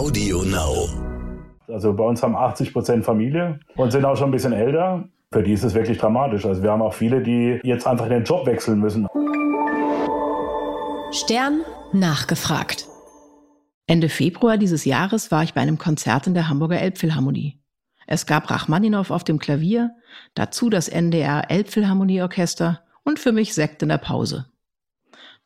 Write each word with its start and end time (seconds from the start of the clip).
Audio 0.00 0.42
Now. 0.44 0.88
Also 1.68 1.92
bei 1.92 2.02
uns 2.02 2.22
haben 2.22 2.34
80 2.34 2.72
Prozent 2.72 3.04
Familie 3.04 3.60
und 3.76 3.90
sind 3.90 4.06
auch 4.06 4.16
schon 4.16 4.30
ein 4.30 4.32
bisschen 4.32 4.54
älter. 4.54 5.04
Für 5.30 5.42
die 5.42 5.52
ist 5.52 5.62
es 5.62 5.74
wirklich 5.74 5.98
dramatisch. 5.98 6.46
Also 6.46 6.62
wir 6.62 6.70
haben 6.70 6.80
auch 6.80 6.94
viele, 6.94 7.22
die 7.22 7.60
jetzt 7.64 7.86
einfach 7.86 8.08
den 8.08 8.24
Job 8.24 8.46
wechseln 8.46 8.80
müssen. 8.80 9.06
Stern 11.12 11.60
nachgefragt. 11.92 12.86
Ende 13.86 14.08
Februar 14.08 14.56
dieses 14.56 14.86
Jahres 14.86 15.30
war 15.30 15.42
ich 15.42 15.52
bei 15.52 15.60
einem 15.60 15.76
Konzert 15.76 16.26
in 16.26 16.32
der 16.32 16.48
Hamburger 16.48 16.80
Elbphilharmonie. 16.80 17.60
Es 18.06 18.24
gab 18.24 18.50
Rachmaninow 18.50 19.10
auf 19.10 19.24
dem 19.24 19.38
Klavier, 19.38 19.90
dazu 20.32 20.70
das 20.70 20.88
NDR 20.88 21.50
Elbphilharmonieorchester 21.50 22.80
und 23.04 23.18
für 23.18 23.32
mich 23.32 23.52
Sekt 23.52 23.82
in 23.82 23.90
der 23.90 23.98
Pause. 23.98 24.49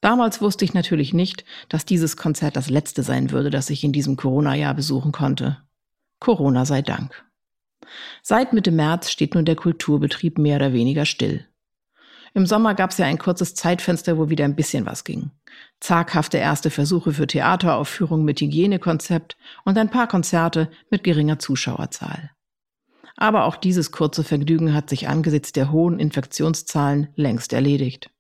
Damals 0.05 0.43
wusste 0.43 0.67
ich 0.67 0.75
natürlich 0.75 1.15
nicht, 1.15 1.47
dass 1.71 1.87
dieses 1.87 2.19
Konzert 2.19 2.57
das 2.57 2.69
letzte 2.69 3.03
sein 3.03 3.31
würde, 3.31 3.49
das 3.49 3.71
ich 3.71 3.85
in 3.85 3.93
diesem 3.93 4.17
Corona-Jahr 4.17 4.75
besuchen 4.75 5.13
konnte. 5.13 5.63
Corona 6.21 6.67
sei 6.67 6.83
Dank. 6.83 7.25
Seit 8.21 8.53
Mitte 8.53 8.71
März 8.71 9.11
steht 9.11 9.35
nun 9.35 9.47
der 9.47 9.57
Kulturbetrieb 9.57 10.37
mehr 10.37 10.57
oder 10.57 10.75
weniger 10.75 11.07
still. 11.07 11.47
Im 12.35 12.45
Sommer 12.45 12.75
gab 12.75 12.91
es 12.91 12.99
ja 12.99 13.07
ein 13.07 13.17
kurzes 13.17 13.55
Zeitfenster, 13.55 14.19
wo 14.19 14.29
wieder 14.29 14.45
ein 14.45 14.57
bisschen 14.57 14.85
was 14.85 15.05
ging. 15.05 15.31
Zaghafte 15.81 16.37
erste 16.37 16.69
Versuche 16.69 17.15
für 17.15 17.27
Theateraufführungen 17.27 18.27
mit 18.27 18.43
Hygienekonzept 18.43 19.39
und 19.65 19.79
ein 19.79 19.89
paar 19.89 20.07
Konzerte 20.07 20.69
mit 20.91 21.03
geringer 21.03 21.39
Zuschauerzahl. 21.39 22.31
Aber 23.17 23.45
auch 23.45 23.57
dieses 23.57 23.91
kurze 23.91 24.23
Vergnügen 24.23 24.75
hat 24.75 24.91
sich 24.91 25.09
angesichts 25.09 25.53
der 25.53 25.73
hohen 25.73 25.99
Infektionszahlen 25.99 27.09
längst 27.17 27.55
erledigt. 27.55 28.11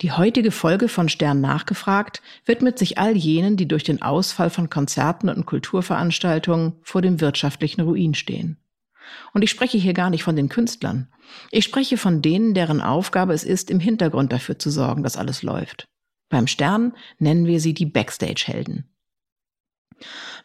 Die 0.00 0.12
heutige 0.12 0.50
Folge 0.50 0.88
von 0.88 1.08
Stern 1.08 1.40
nachgefragt 1.40 2.20
widmet 2.44 2.78
sich 2.78 2.98
all 2.98 3.16
jenen, 3.16 3.56
die 3.56 3.68
durch 3.68 3.84
den 3.84 4.02
Ausfall 4.02 4.50
von 4.50 4.68
Konzerten 4.68 5.28
und 5.28 5.46
Kulturveranstaltungen 5.46 6.74
vor 6.82 7.00
dem 7.00 7.20
wirtschaftlichen 7.20 7.80
Ruin 7.82 8.14
stehen. 8.14 8.58
Und 9.32 9.42
ich 9.42 9.50
spreche 9.50 9.78
hier 9.78 9.92
gar 9.92 10.10
nicht 10.10 10.24
von 10.24 10.34
den 10.34 10.48
Künstlern. 10.48 11.08
Ich 11.50 11.64
spreche 11.64 11.96
von 11.96 12.22
denen, 12.22 12.54
deren 12.54 12.80
Aufgabe 12.80 13.32
es 13.34 13.44
ist, 13.44 13.70
im 13.70 13.80
Hintergrund 13.80 14.32
dafür 14.32 14.58
zu 14.58 14.70
sorgen, 14.70 15.02
dass 15.02 15.16
alles 15.16 15.42
läuft. 15.42 15.86
Beim 16.28 16.46
Stern 16.46 16.94
nennen 17.18 17.46
wir 17.46 17.60
sie 17.60 17.74
die 17.74 17.86
Backstage-Helden. 17.86 18.90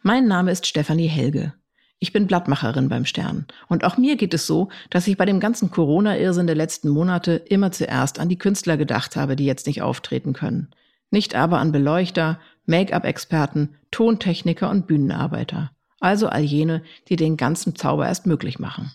Mein 0.02 0.26
Name 0.28 0.52
ist 0.52 0.66
Stefanie 0.66 1.08
Helge. 1.08 1.54
Ich 2.02 2.14
bin 2.14 2.26
Blattmacherin 2.26 2.88
beim 2.88 3.04
Stern. 3.04 3.46
Und 3.68 3.84
auch 3.84 3.98
mir 3.98 4.16
geht 4.16 4.32
es 4.32 4.46
so, 4.46 4.70
dass 4.88 5.06
ich 5.06 5.18
bei 5.18 5.26
dem 5.26 5.38
ganzen 5.38 5.70
Corona-Irrsinn 5.70 6.46
der 6.46 6.56
letzten 6.56 6.88
Monate 6.88 7.34
immer 7.34 7.72
zuerst 7.72 8.18
an 8.18 8.30
die 8.30 8.38
Künstler 8.38 8.78
gedacht 8.78 9.16
habe, 9.16 9.36
die 9.36 9.44
jetzt 9.44 9.66
nicht 9.66 9.82
auftreten 9.82 10.32
können. 10.32 10.70
Nicht 11.10 11.34
aber 11.34 11.58
an 11.58 11.72
Beleuchter, 11.72 12.40
Make-up-Experten, 12.64 13.76
Tontechniker 13.90 14.70
und 14.70 14.86
Bühnenarbeiter. 14.86 15.72
Also 16.00 16.28
all 16.28 16.40
jene, 16.40 16.82
die 17.08 17.16
den 17.16 17.36
ganzen 17.36 17.76
Zauber 17.76 18.06
erst 18.06 18.26
möglich 18.26 18.58
machen. 18.58 18.92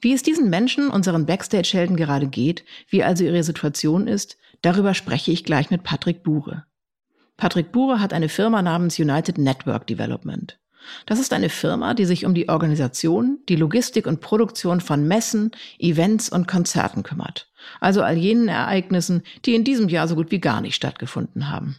Wie 0.00 0.14
es 0.14 0.22
diesen 0.22 0.48
Menschen, 0.48 0.88
unseren 0.88 1.26
Backstage-Helden 1.26 1.96
gerade 1.96 2.28
geht, 2.28 2.64
wie 2.88 3.04
also 3.04 3.22
ihre 3.22 3.42
Situation 3.42 4.06
ist, 4.06 4.38
darüber 4.62 4.94
spreche 4.94 5.30
ich 5.30 5.44
gleich 5.44 5.70
mit 5.70 5.82
Patrick 5.82 6.22
Bure. 6.22 6.64
Patrick 7.36 7.70
Bure 7.70 8.00
hat 8.00 8.14
eine 8.14 8.30
Firma 8.30 8.62
namens 8.62 8.98
United 8.98 9.36
Network 9.36 9.86
Development. 9.86 10.58
Das 11.06 11.18
ist 11.18 11.32
eine 11.32 11.48
Firma, 11.48 11.94
die 11.94 12.04
sich 12.04 12.24
um 12.24 12.34
die 12.34 12.48
Organisation, 12.48 13.38
die 13.48 13.56
Logistik 13.56 14.06
und 14.06 14.20
Produktion 14.20 14.80
von 14.80 15.06
Messen, 15.06 15.50
Events 15.78 16.28
und 16.28 16.48
Konzerten 16.48 17.02
kümmert. 17.02 17.50
Also 17.80 18.02
all 18.02 18.16
jenen 18.16 18.48
Ereignissen, 18.48 19.22
die 19.44 19.54
in 19.54 19.64
diesem 19.64 19.88
Jahr 19.88 20.08
so 20.08 20.14
gut 20.14 20.30
wie 20.30 20.40
gar 20.40 20.60
nicht 20.60 20.74
stattgefunden 20.74 21.50
haben. 21.50 21.76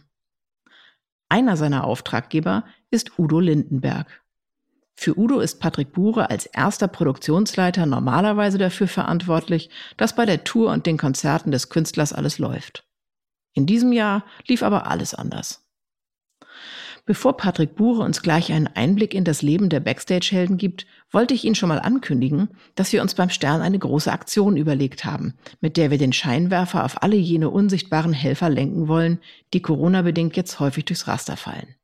Einer 1.28 1.56
seiner 1.56 1.84
Auftraggeber 1.84 2.64
ist 2.90 3.18
Udo 3.18 3.40
Lindenberg. 3.40 4.22
Für 4.94 5.16
Udo 5.16 5.38
ist 5.38 5.60
Patrick 5.60 5.92
Bure 5.92 6.28
als 6.28 6.46
erster 6.46 6.88
Produktionsleiter 6.88 7.86
normalerweise 7.86 8.58
dafür 8.58 8.88
verantwortlich, 8.88 9.70
dass 9.96 10.16
bei 10.16 10.26
der 10.26 10.42
Tour 10.42 10.72
und 10.72 10.86
den 10.86 10.96
Konzerten 10.96 11.52
des 11.52 11.68
Künstlers 11.68 12.12
alles 12.12 12.38
läuft. 12.38 12.84
In 13.52 13.66
diesem 13.66 13.92
Jahr 13.92 14.24
lief 14.48 14.62
aber 14.62 14.88
alles 14.88 15.14
anders. 15.14 15.67
Bevor 17.08 17.38
Patrick 17.38 17.74
Bure 17.74 18.04
uns 18.04 18.20
gleich 18.20 18.52
einen 18.52 18.66
Einblick 18.66 19.14
in 19.14 19.24
das 19.24 19.40
Leben 19.40 19.70
der 19.70 19.80
Backstage-Helden 19.80 20.58
gibt, 20.58 20.84
wollte 21.10 21.32
ich 21.32 21.42
Ihnen 21.46 21.54
schon 21.54 21.70
mal 21.70 21.78
ankündigen, 21.80 22.50
dass 22.74 22.92
wir 22.92 23.00
uns 23.00 23.14
beim 23.14 23.30
Stern 23.30 23.62
eine 23.62 23.78
große 23.78 24.12
Aktion 24.12 24.58
überlegt 24.58 25.06
haben, 25.06 25.32
mit 25.62 25.78
der 25.78 25.90
wir 25.90 25.96
den 25.96 26.12
Scheinwerfer 26.12 26.84
auf 26.84 27.02
alle 27.02 27.16
jene 27.16 27.48
unsichtbaren 27.48 28.12
Helfer 28.12 28.50
lenken 28.50 28.88
wollen, 28.88 29.20
die 29.54 29.62
Corona-bedingt 29.62 30.36
jetzt 30.36 30.60
häufig 30.60 30.84
durchs 30.84 31.08
Raster 31.08 31.38
fallen. 31.38 31.76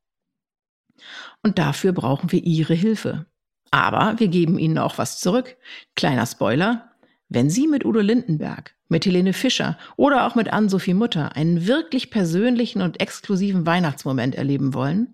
Und 1.43 1.59
dafür 1.59 1.93
brauchen 1.93 2.31
wir 2.31 2.45
Ihre 2.45 2.75
Hilfe. 2.75 3.25
Aber 3.71 4.21
wir 4.21 4.29
geben 4.29 4.59
Ihnen 4.59 4.77
auch 4.77 4.99
was 4.99 5.21
zurück. 5.21 5.57
Kleiner 5.97 6.27
Spoiler. 6.27 6.91
Wenn 7.31 7.49
Sie 7.49 7.67
mit 7.67 7.87
Udo 7.87 8.01
Lindenberg, 8.01 8.75
mit 8.89 9.07
Helene 9.07 9.33
Fischer 9.33 9.79
oder 9.97 10.27
auch 10.27 10.35
mit 10.35 10.53
Ann-Sophie 10.53 10.93
Mutter 10.93 11.35
einen 11.35 11.67
wirklich 11.67 12.11
persönlichen 12.11 12.83
und 12.83 13.01
exklusiven 13.01 13.65
Weihnachtsmoment 13.65 14.35
erleben 14.35 14.75
wollen, 14.75 15.14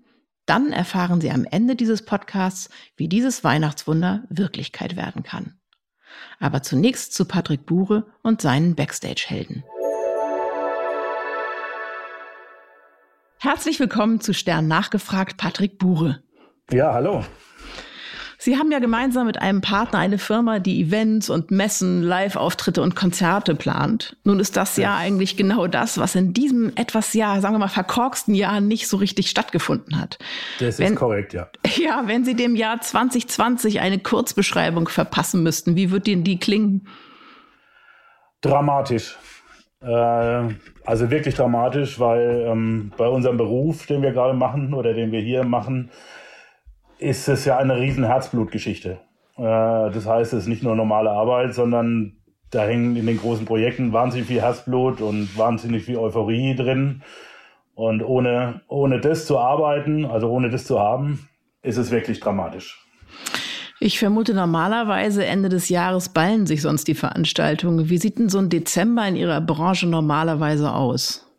dann 0.51 0.73
erfahren 0.73 1.21
Sie 1.21 1.31
am 1.31 1.45
Ende 1.45 1.77
dieses 1.77 2.05
Podcasts, 2.05 2.71
wie 2.97 3.09
dieses 3.09 3.45
Weihnachtswunder 3.45 4.25
Wirklichkeit 4.31 4.97
werden 4.97 5.23
kann. 5.23 5.61
Aber 6.41 6.61
zunächst 6.65 7.15
zu 7.15 7.25
Patrick 7.25 7.67
Bure 7.67 8.13
und 8.25 8.43
seinen 8.43 8.75
Backstage-Helden. 8.75 9.63
Herzlich 13.39 13.79
willkommen 13.79 14.21
zu 14.21 14.35
Stern 14.35 14.67
nachgefragt, 14.67 15.37
Patrick 15.37 15.79
Bure. 15.79 16.25
Ja, 16.73 16.95
hallo. 16.95 17.25
Sie 18.43 18.57
haben 18.57 18.73
ja 18.73 18.79
gemeinsam 18.79 19.27
mit 19.27 19.43
einem 19.43 19.61
Partner 19.61 19.99
eine 19.99 20.17
Firma, 20.17 20.61
die 20.61 20.81
Events 20.81 21.29
und 21.29 21.51
Messen, 21.51 22.03
Live-Auftritte 22.03 22.81
und 22.81 22.97
Konzerte 22.97 23.55
plant. 23.55 24.17
Nun 24.25 24.41
ist 24.41 24.57
das 24.57 24.79
ja 24.79 24.97
eigentlich 24.97 25.37
genau 25.37 25.67
das, 25.67 25.99
was 25.99 26.15
in 26.15 26.33
diesem 26.33 26.73
etwas, 26.75 27.13
ja, 27.13 27.39
sagen 27.43 27.57
wir 27.57 27.59
mal, 27.59 27.69
verkorksten 27.69 28.35
Jahr 28.35 28.63
nicht 28.63 28.89
so 28.89 28.97
richtig 28.97 29.29
stattgefunden 29.29 30.01
hat. 30.01 30.19
Das 30.59 30.79
wenn, 30.79 30.95
ist 30.95 30.99
korrekt, 30.99 31.35
ja. 31.35 31.51
Ja, 31.77 32.05
wenn 32.07 32.25
Sie 32.25 32.35
dem 32.35 32.57
Jahr 32.57 32.81
2020 32.81 33.81
eine 33.81 33.99
Kurzbeschreibung 33.99 34.89
verpassen 34.89 35.43
müssten, 35.43 35.77
wie 35.77 35.91
wird 35.91 36.09
Ihnen 36.09 36.25
die 36.25 36.39
klingen? 36.39 36.89
Dramatisch. 38.41 39.19
Äh, 39.83 39.87
also 39.87 41.11
wirklich 41.11 41.35
dramatisch, 41.35 42.01
weil 42.01 42.47
ähm, 42.49 42.91
bei 42.97 43.07
unserem 43.07 43.37
Beruf, 43.37 43.85
den 43.85 44.01
wir 44.01 44.13
gerade 44.13 44.33
machen 44.33 44.73
oder 44.73 44.95
den 44.95 45.13
wir 45.13 45.21
hier 45.21 45.45
machen, 45.45 45.91
ist 47.01 47.29
es 47.29 47.45
ja 47.45 47.57
eine 47.57 47.77
riesen 47.77 48.05
Herzblutgeschichte. 48.05 49.01
Äh, 49.37 49.43
das 49.43 50.07
heißt, 50.07 50.33
es 50.33 50.43
ist 50.43 50.49
nicht 50.49 50.63
nur 50.63 50.77
normale 50.77 51.11
Arbeit, 51.11 51.55
sondern 51.55 52.17
da 52.51 52.65
hängen 52.65 52.97
in 52.97 53.07
den 53.07 53.19
großen 53.19 53.47
Projekten 53.47 53.93
wahnsinnig 53.93 54.27
viel 54.27 54.43
Herzblut 54.43 55.01
und 55.01 55.37
wahnsinnig 55.39 55.85
viel 55.85 55.97
Euphorie 55.97 56.55
drin. 56.55 57.03
Und 57.75 58.03
ohne, 58.03 58.61
ohne 58.69 59.01
das 59.01 59.27
zu 59.27 59.39
arbeiten, 59.39 60.05
also 60.05 60.29
ohne 60.31 60.51
das 60.51 60.67
zu 60.67 60.79
haben, 60.79 61.29
ist 61.63 61.79
es 61.79 61.91
wirklich 61.91 62.21
dramatisch. 62.21 62.85
Ich 63.79 63.99
vermute, 63.99 64.35
normalerweise 64.35 65.25
Ende 65.25 65.49
des 65.49 65.71
Jahres 65.71 66.11
ballen 66.11 66.47
sich 66.47 66.61
sonst 66.61 66.87
die 66.87 66.95
Veranstaltungen. 66.95 67.89
Wie 67.89 67.97
sieht 67.97 68.19
denn 68.19 68.29
so 68.29 68.39
ein 68.39 68.51
Dezember 68.51 69.09
in 69.09 69.17
Ihrer 69.17 69.41
Branche 69.41 69.89
normalerweise 69.89 70.73
aus? 70.73 71.30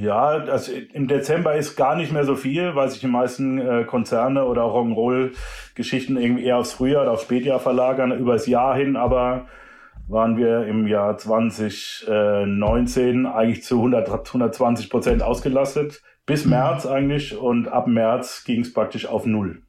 Ja, 0.00 0.26
also 0.26 0.72
im 0.92 1.06
Dezember 1.06 1.54
ist 1.54 1.76
gar 1.76 1.94
nicht 1.94 2.10
mehr 2.10 2.24
so 2.24 2.34
viel, 2.34 2.74
weil 2.74 2.90
sich 2.90 2.98
die 2.98 3.06
meisten 3.06 3.58
äh, 3.58 3.84
Konzerne 3.84 4.44
oder 4.44 4.62
Rock'n'Roll-Geschichten 4.62 6.16
irgendwie 6.16 6.46
eher 6.46 6.58
aufs 6.58 6.72
Frühjahr 6.72 7.02
oder 7.02 7.12
aufs 7.12 7.22
Spätjahr 7.22 7.60
verlagern, 7.60 8.10
übers 8.10 8.48
Jahr 8.48 8.74
hin, 8.74 8.96
aber 8.96 9.46
waren 10.08 10.36
wir 10.36 10.66
im 10.66 10.88
Jahr 10.88 11.16
2019 11.16 13.24
eigentlich 13.24 13.62
zu 13.62 13.76
100, 13.76 14.08
120 14.08 14.90
Prozent 14.90 15.22
ausgelastet, 15.22 16.02
bis 16.26 16.44
mhm. 16.44 16.50
März 16.50 16.86
eigentlich 16.86 17.36
und 17.36 17.68
ab 17.68 17.86
März 17.86 18.42
ging 18.44 18.62
es 18.62 18.72
praktisch 18.72 19.06
auf 19.06 19.26
Null. 19.26 19.62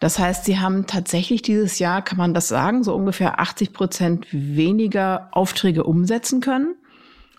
Das 0.00 0.18
heißt, 0.18 0.46
Sie 0.46 0.58
haben 0.58 0.86
tatsächlich 0.86 1.42
dieses 1.42 1.78
Jahr, 1.78 2.00
kann 2.00 2.16
man 2.16 2.32
das 2.32 2.48
sagen, 2.48 2.82
so 2.82 2.94
ungefähr 2.94 3.38
80 3.38 3.74
Prozent 3.74 4.26
weniger 4.30 5.28
Aufträge 5.32 5.84
umsetzen 5.84 6.40
können? 6.40 6.76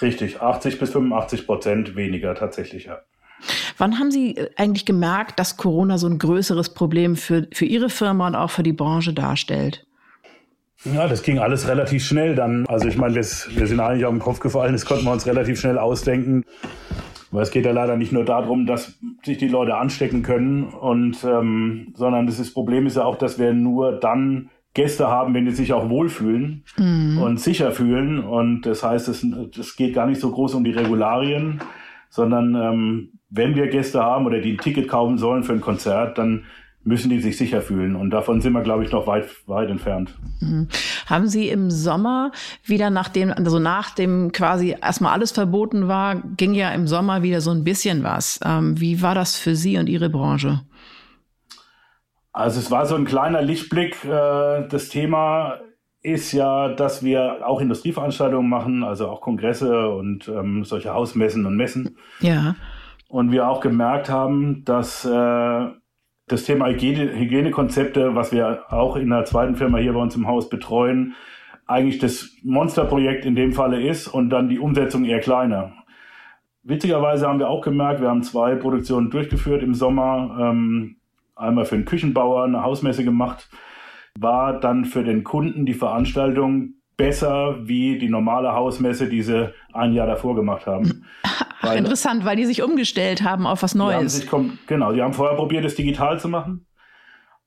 Richtig, 0.01 0.41
80 0.41 0.79
bis 0.79 0.91
85 0.91 1.45
Prozent 1.45 1.95
weniger 1.95 2.35
tatsächlich, 2.35 2.85
ja. 2.85 2.99
Wann 3.77 3.99
haben 3.99 4.11
Sie 4.11 4.35
äh, 4.35 4.49
eigentlich 4.55 4.85
gemerkt, 4.85 5.39
dass 5.39 5.57
Corona 5.57 5.97
so 5.97 6.07
ein 6.07 6.17
größeres 6.17 6.73
Problem 6.73 7.15
für, 7.15 7.47
für 7.53 7.65
Ihre 7.65 7.89
Firma 7.89 8.27
und 8.27 8.35
auch 8.35 8.51
für 8.51 8.63
die 8.63 8.73
Branche 8.73 9.13
darstellt? 9.13 9.85
Ja, 10.83 11.07
das 11.07 11.23
ging 11.23 11.39
alles 11.39 11.67
relativ 11.67 12.05
schnell 12.05 12.35
dann. 12.35 12.65
Also 12.67 12.87
ich 12.87 12.97
meine, 12.97 13.15
wir 13.15 13.23
sind 13.23 13.79
eigentlich 13.79 14.05
auf 14.05 14.13
den 14.13 14.19
Kopf 14.19 14.39
gefallen, 14.39 14.73
das 14.73 14.85
konnten 14.85 15.05
wir 15.05 15.11
uns 15.11 15.25
relativ 15.25 15.59
schnell 15.59 15.77
ausdenken. 15.77 16.43
Weil 17.31 17.43
es 17.43 17.51
geht 17.51 17.65
ja 17.65 17.71
leider 17.71 17.97
nicht 17.97 18.11
nur 18.11 18.23
darum, 18.23 18.65
dass 18.65 18.97
sich 19.23 19.37
die 19.37 19.49
Leute 19.49 19.75
anstecken 19.75 20.23
können, 20.23 20.63
und, 20.63 21.23
ähm, 21.25 21.93
sondern 21.95 22.25
das, 22.25 22.35
ist, 22.35 22.47
das 22.47 22.53
Problem 22.53 22.85
ist 22.85 22.95
ja 22.95 23.03
auch, 23.03 23.17
dass 23.17 23.37
wir 23.37 23.53
nur 23.53 23.99
dann 23.99 24.49
Gäste 24.77 25.07
haben, 25.07 25.33
wenn 25.33 25.45
die 25.45 25.51
sich 25.51 25.73
auch 25.73 25.89
wohlfühlen 25.89 26.63
mhm. 26.77 27.17
und 27.17 27.39
sicher 27.39 27.71
fühlen. 27.71 28.19
Und 28.19 28.61
das 28.61 28.83
heißt, 28.83 29.07
es, 29.07 29.25
es 29.59 29.75
geht 29.75 29.95
gar 29.95 30.05
nicht 30.05 30.21
so 30.21 30.31
groß 30.31 30.53
um 30.53 30.63
die 30.63 30.71
Regularien, 30.71 31.59
sondern 32.09 32.53
ähm, 32.53 33.09
wenn 33.31 33.55
wir 33.55 33.67
Gäste 33.69 34.03
haben 34.03 34.27
oder 34.27 34.39
die 34.39 34.53
ein 34.53 34.59
Ticket 34.59 34.87
kaufen 34.87 35.17
sollen 35.17 35.43
für 35.43 35.53
ein 35.53 35.61
Konzert, 35.61 36.19
dann 36.19 36.43
müssen 36.83 37.09
die 37.09 37.19
sich 37.19 37.37
sicher 37.37 37.61
fühlen. 37.61 37.95
Und 37.95 38.11
davon 38.11 38.39
sind 38.39 38.53
wir, 38.53 38.61
glaube 38.61 38.83
ich, 38.83 38.91
noch 38.91 39.07
weit, 39.07 39.25
weit 39.47 39.69
entfernt. 39.69 40.13
Mhm. 40.41 40.67
Haben 41.07 41.27
Sie 41.27 41.49
im 41.49 41.71
Sommer 41.71 42.31
wieder 42.63 42.91
nach 42.91 43.09
dem, 43.09 43.31
also 43.31 43.57
nach 43.57 43.89
dem 43.95 44.31
quasi 44.31 44.75
erstmal 44.79 45.13
alles 45.13 45.31
verboten 45.31 45.87
war, 45.87 46.21
ging 46.37 46.53
ja 46.53 46.69
im 46.69 46.87
Sommer 46.87 47.23
wieder 47.23 47.41
so 47.41 47.49
ein 47.49 47.63
bisschen 47.63 48.03
was. 48.03 48.39
Ähm, 48.45 48.79
wie 48.79 49.01
war 49.01 49.15
das 49.15 49.37
für 49.37 49.55
Sie 49.55 49.77
und 49.77 49.89
Ihre 49.89 50.09
Branche? 50.09 50.61
Also 52.37 52.59
es 52.59 52.69
war 52.69 52.85
so 52.85 52.93
ein 52.93 53.05
kleiner 53.05 53.41
Lichtblick. 53.41 54.05
Äh, 54.05 54.67
das 54.67 54.89
Thema 54.89 55.57
ist 56.03 56.33
ja, 56.33 56.69
dass 56.69 57.03
wir 57.03 57.47
auch 57.47 57.59
Industrieveranstaltungen 57.59 58.47
machen, 58.47 58.83
also 58.83 59.07
auch 59.07 59.21
Kongresse 59.21 59.89
und 59.89 60.27
ähm, 60.27 60.63
solche 60.63 60.93
Hausmessen 60.93 61.47
und 61.47 61.57
Messen. 61.57 61.97
Ja. 62.19 62.55
Und 63.07 63.31
wir 63.31 63.49
auch 63.49 63.59
gemerkt 63.59 64.11
haben, 64.11 64.63
dass 64.65 65.03
äh, 65.03 65.67
das 66.27 66.43
Thema 66.43 66.67
Hygiene, 66.67 67.11
Hygienekonzepte, 67.17 68.13
was 68.13 68.31
wir 68.31 68.71
auch 68.71 68.97
in 68.97 69.09
der 69.09 69.25
zweiten 69.25 69.55
Firma 69.55 69.79
hier 69.79 69.93
bei 69.93 69.99
uns 69.99 70.15
im 70.15 70.27
Haus 70.27 70.47
betreuen, 70.47 71.15
eigentlich 71.65 71.97
das 71.97 72.29
Monsterprojekt 72.43 73.25
in 73.25 73.33
dem 73.33 73.51
Falle 73.51 73.81
ist 73.81 74.07
und 74.07 74.29
dann 74.29 74.47
die 74.47 74.59
Umsetzung 74.59 75.05
eher 75.05 75.21
kleiner. 75.21 75.73
Witzigerweise 76.61 77.27
haben 77.27 77.39
wir 77.39 77.49
auch 77.49 77.61
gemerkt, 77.61 77.99
wir 77.99 78.09
haben 78.09 78.21
zwei 78.21 78.53
Produktionen 78.53 79.09
durchgeführt 79.09 79.63
im 79.63 79.73
Sommer, 79.73 80.37
ähm, 80.39 80.96
einmal 81.37 81.65
für 81.65 81.75
einen 81.75 81.85
Küchenbauer 81.85 82.43
eine 82.43 82.63
Hausmesse 82.63 83.03
gemacht, 83.03 83.49
war 84.19 84.59
dann 84.59 84.85
für 84.85 85.03
den 85.03 85.23
Kunden 85.23 85.65
die 85.65 85.73
Veranstaltung 85.73 86.73
besser 86.97 87.57
wie 87.67 87.99
die 87.99 88.09
normale 88.09 88.53
Hausmesse, 88.53 89.07
die 89.07 89.21
sie 89.21 89.53
ein 89.71 89.93
Jahr 89.93 90.07
davor 90.07 90.35
gemacht 90.35 90.65
haben. 90.65 91.05
Ach, 91.23 91.45
weil, 91.61 91.77
interessant, 91.77 92.25
weil 92.25 92.35
die 92.35 92.45
sich 92.45 92.63
umgestellt 92.63 93.23
haben 93.23 93.45
auf 93.45 93.61
was 93.63 93.75
Neues. 93.75 94.17
Sich, 94.17 94.29
genau, 94.65 94.91
die 94.91 95.01
haben 95.01 95.13
vorher 95.13 95.37
probiert, 95.37 95.63
es 95.65 95.75
digital 95.75 96.19
zu 96.19 96.27
machen. 96.27 96.65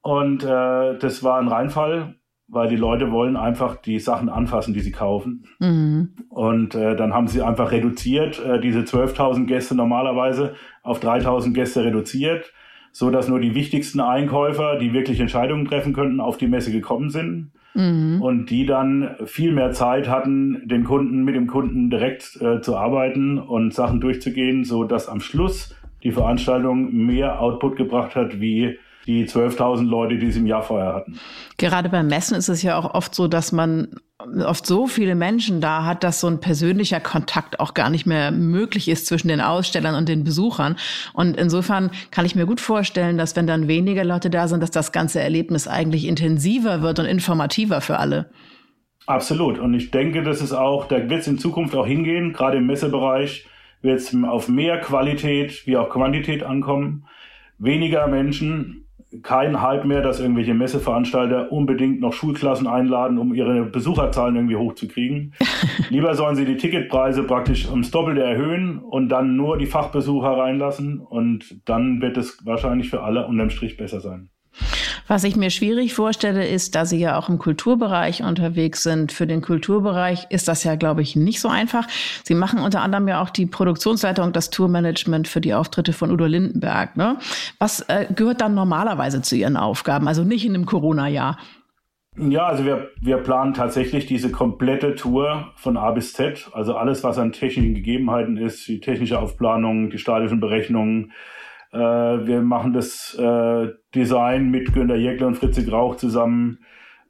Und 0.02 0.44
äh, 0.44 0.98
das 0.98 1.22
war 1.22 1.38
ein 1.38 1.48
Reinfall, 1.48 2.14
weil 2.48 2.68
die 2.68 2.76
Leute 2.76 3.12
wollen 3.12 3.36
einfach 3.36 3.76
die 3.76 3.98
Sachen 3.98 4.28
anfassen, 4.28 4.74
die 4.74 4.80
sie 4.80 4.92
kaufen. 4.92 5.44
Mhm. 5.58 6.14
Und 6.28 6.74
äh, 6.74 6.96
dann 6.96 7.12
haben 7.12 7.28
sie 7.28 7.42
einfach 7.42 7.70
reduziert, 7.70 8.42
äh, 8.44 8.60
diese 8.60 8.80
12.000 8.80 9.46
Gäste 9.46 9.74
normalerweise 9.74 10.54
auf 10.82 11.00
3.000 11.00 11.52
Gäste 11.52 11.84
reduziert, 11.84 12.52
so 12.92 13.10
dass 13.10 13.28
nur 13.28 13.40
die 13.40 13.54
wichtigsten 13.54 14.00
Einkäufer, 14.00 14.78
die 14.78 14.92
wirklich 14.92 15.20
Entscheidungen 15.20 15.64
treffen 15.64 15.92
könnten, 15.92 16.20
auf 16.20 16.38
die 16.38 16.48
Messe 16.48 16.72
gekommen 16.72 17.10
sind 17.10 17.52
mhm. 17.74 18.20
und 18.20 18.50
die 18.50 18.66
dann 18.66 19.16
viel 19.26 19.52
mehr 19.52 19.72
Zeit 19.72 20.08
hatten, 20.08 20.62
den 20.66 20.84
Kunden 20.84 21.22
mit 21.24 21.34
dem 21.34 21.46
Kunden 21.46 21.90
direkt 21.90 22.40
äh, 22.40 22.60
zu 22.60 22.76
arbeiten 22.76 23.38
und 23.38 23.74
Sachen 23.74 24.00
durchzugehen, 24.00 24.64
so 24.64 24.84
dass 24.84 25.08
am 25.08 25.20
Schluss 25.20 25.74
die 26.02 26.12
Veranstaltung 26.12 26.92
mehr 26.92 27.40
Output 27.40 27.76
gebracht 27.76 28.16
hat 28.16 28.40
wie 28.40 28.78
die 29.06 29.26
12.000 29.26 29.84
Leute, 29.84 30.18
die 30.18 30.30
sie 30.30 30.40
im 30.40 30.46
Jahr 30.46 30.62
vorher 30.62 30.94
hatten. 30.94 31.18
Gerade 31.56 31.88
beim 31.88 32.06
Messen 32.06 32.36
ist 32.36 32.48
es 32.48 32.62
ja 32.62 32.78
auch 32.78 32.94
oft 32.94 33.14
so, 33.14 33.28
dass 33.28 33.52
man 33.52 33.88
oft 34.44 34.66
so 34.66 34.86
viele 34.86 35.14
Menschen 35.14 35.60
da 35.60 35.84
hat, 35.84 36.04
dass 36.04 36.20
so 36.20 36.26
ein 36.26 36.40
persönlicher 36.40 37.00
Kontakt 37.00 37.60
auch 37.60 37.74
gar 37.74 37.90
nicht 37.90 38.06
mehr 38.06 38.30
möglich 38.30 38.88
ist 38.88 39.06
zwischen 39.06 39.28
den 39.28 39.40
Ausstellern 39.40 39.94
und 39.94 40.08
den 40.08 40.24
Besuchern. 40.24 40.76
Und 41.12 41.36
insofern 41.36 41.90
kann 42.10 42.26
ich 42.26 42.34
mir 42.34 42.46
gut 42.46 42.60
vorstellen, 42.60 43.18
dass 43.18 43.36
wenn 43.36 43.46
dann 43.46 43.68
weniger 43.68 44.04
Leute 44.04 44.30
da 44.30 44.48
sind, 44.48 44.62
dass 44.62 44.70
das 44.70 44.92
ganze 44.92 45.20
Erlebnis 45.20 45.68
eigentlich 45.68 46.06
intensiver 46.06 46.82
wird 46.82 46.98
und 46.98 47.06
informativer 47.06 47.80
für 47.80 47.98
alle. 47.98 48.30
Absolut. 49.06 49.58
Und 49.58 49.74
ich 49.74 49.90
denke, 49.90 50.22
dass 50.22 50.40
es 50.40 50.52
auch, 50.52 50.86
da 50.86 50.96
wird 51.08 51.20
es 51.20 51.26
in 51.26 51.38
Zukunft 51.38 51.74
auch 51.74 51.86
hingehen, 51.86 52.32
gerade 52.32 52.58
im 52.58 52.66
Messebereich 52.66 53.46
wird 53.82 53.98
es 53.98 54.14
auf 54.24 54.48
mehr 54.48 54.78
Qualität 54.80 55.66
wie 55.66 55.76
auch 55.76 55.90
Quantität 55.90 56.42
ankommen. 56.42 57.06
Weniger 57.58 58.06
Menschen 58.06 58.79
kein 59.22 59.60
Hype 59.60 59.84
mehr, 59.84 60.02
dass 60.02 60.20
irgendwelche 60.20 60.54
Messeveranstalter 60.54 61.50
unbedingt 61.50 62.00
noch 62.00 62.12
Schulklassen 62.12 62.66
einladen, 62.66 63.18
um 63.18 63.34
ihre 63.34 63.64
Besucherzahlen 63.64 64.36
irgendwie 64.36 64.56
hochzukriegen. 64.56 65.34
Lieber 65.90 66.14
sollen 66.14 66.36
sie 66.36 66.44
die 66.44 66.56
Ticketpreise 66.56 67.24
praktisch 67.24 67.68
ums 67.68 67.90
Doppelte 67.90 68.22
erhöhen 68.22 68.78
und 68.78 69.08
dann 69.08 69.36
nur 69.36 69.58
die 69.58 69.66
Fachbesucher 69.66 70.38
reinlassen 70.38 71.00
und 71.00 71.60
dann 71.68 72.00
wird 72.00 72.16
es 72.16 72.44
wahrscheinlich 72.46 72.88
für 72.90 73.02
alle 73.02 73.26
unterm 73.26 73.50
Strich 73.50 73.76
besser 73.76 74.00
sein. 74.00 74.30
Was 75.10 75.24
ich 75.24 75.34
mir 75.34 75.50
schwierig 75.50 75.92
vorstelle, 75.92 76.46
ist, 76.46 76.76
da 76.76 76.84
Sie 76.84 77.00
ja 77.00 77.18
auch 77.18 77.28
im 77.28 77.38
Kulturbereich 77.38 78.22
unterwegs 78.22 78.84
sind. 78.84 79.10
Für 79.10 79.26
den 79.26 79.42
Kulturbereich 79.42 80.28
ist 80.30 80.46
das 80.46 80.62
ja, 80.62 80.76
glaube 80.76 81.02
ich, 81.02 81.16
nicht 81.16 81.40
so 81.40 81.48
einfach. 81.48 81.88
Sie 82.22 82.36
machen 82.36 82.60
unter 82.60 82.80
anderem 82.80 83.08
ja 83.08 83.20
auch 83.20 83.30
die 83.30 83.46
Produktionsleitung, 83.46 84.32
das 84.32 84.50
Tourmanagement 84.50 85.26
für 85.26 85.40
die 85.40 85.52
Auftritte 85.52 85.92
von 85.92 86.12
Udo 86.12 86.26
Lindenberg. 86.26 86.96
Ne? 86.96 87.16
Was 87.58 87.80
äh, 87.88 88.06
gehört 88.14 88.40
dann 88.40 88.54
normalerweise 88.54 89.20
zu 89.20 89.34
Ihren 89.34 89.56
Aufgaben? 89.56 90.06
Also 90.06 90.22
nicht 90.22 90.46
in 90.46 90.54
einem 90.54 90.64
Corona-Jahr. 90.64 91.38
Ja, 92.16 92.46
also 92.46 92.64
wir, 92.64 92.90
wir 93.00 93.16
planen 93.16 93.52
tatsächlich 93.52 94.06
diese 94.06 94.30
komplette 94.30 94.94
Tour 94.94 95.48
von 95.56 95.76
A 95.76 95.90
bis 95.90 96.12
Z. 96.12 96.50
Also 96.52 96.76
alles, 96.76 97.02
was 97.02 97.18
an 97.18 97.32
technischen 97.32 97.74
Gegebenheiten 97.74 98.36
ist, 98.36 98.68
die 98.68 98.78
technische 98.78 99.18
Aufplanung, 99.18 99.90
die 99.90 99.98
statischen 99.98 100.38
Berechnungen, 100.38 101.10
äh, 101.72 101.78
wir 101.78 102.42
machen 102.42 102.72
das 102.72 103.14
äh, 103.14 103.68
Design 103.94 104.50
mit 104.50 104.72
Günter 104.72 104.96
Jäckler 104.96 105.28
und 105.28 105.36
Fritze 105.36 105.64
Grauch 105.64 105.96
zusammen. 105.96 106.58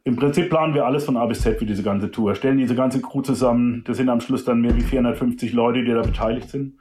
Im 0.05 0.17
Prinzip 0.17 0.49
planen 0.49 0.75
wir 0.75 0.87
alles 0.87 1.05
von 1.05 1.17
A 1.17 1.27
bis 1.27 1.43
Z 1.43 1.59
für 1.59 1.67
diese 1.67 1.83
ganze 1.83 2.11
Tour, 2.11 2.35
stellen 2.35 2.59
diese 2.59 2.75
ganze 2.75 3.03
Crew 3.03 3.23
zusammen. 3.23 3.85
Das 3.87 3.97
sind 3.97 4.09
am 4.09 4.21
Schluss 4.21 4.45
dann 4.45 4.61
mehr 4.61 4.77
wie 4.77 4.83
450 4.83 5.53
Leute, 5.53 5.85
die 5.85 5.93
da 5.93 6.03
beteiligt 6.03 6.49
sind. 6.51 6.79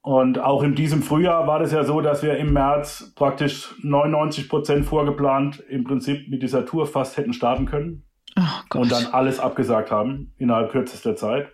Und 0.00 0.38
auch 0.38 0.62
in 0.62 0.74
diesem 0.74 1.02
Frühjahr 1.02 1.46
war 1.46 1.58
das 1.58 1.72
ja 1.72 1.84
so, 1.84 2.00
dass 2.00 2.22
wir 2.22 2.36
im 2.38 2.52
März 2.52 3.12
praktisch 3.14 3.74
99 3.82 4.48
Prozent 4.48 4.86
vorgeplant 4.86 5.62
im 5.68 5.84
Prinzip 5.84 6.28
mit 6.28 6.42
dieser 6.42 6.64
Tour 6.64 6.86
fast 6.86 7.16
hätten 7.16 7.32
starten 7.32 7.66
können. 7.66 8.04
Oh 8.36 8.78
und 8.78 8.92
dann 8.92 9.06
alles 9.06 9.40
abgesagt 9.40 9.90
haben 9.90 10.32
innerhalb 10.38 10.70
kürzester 10.70 11.16
Zeit. 11.16 11.48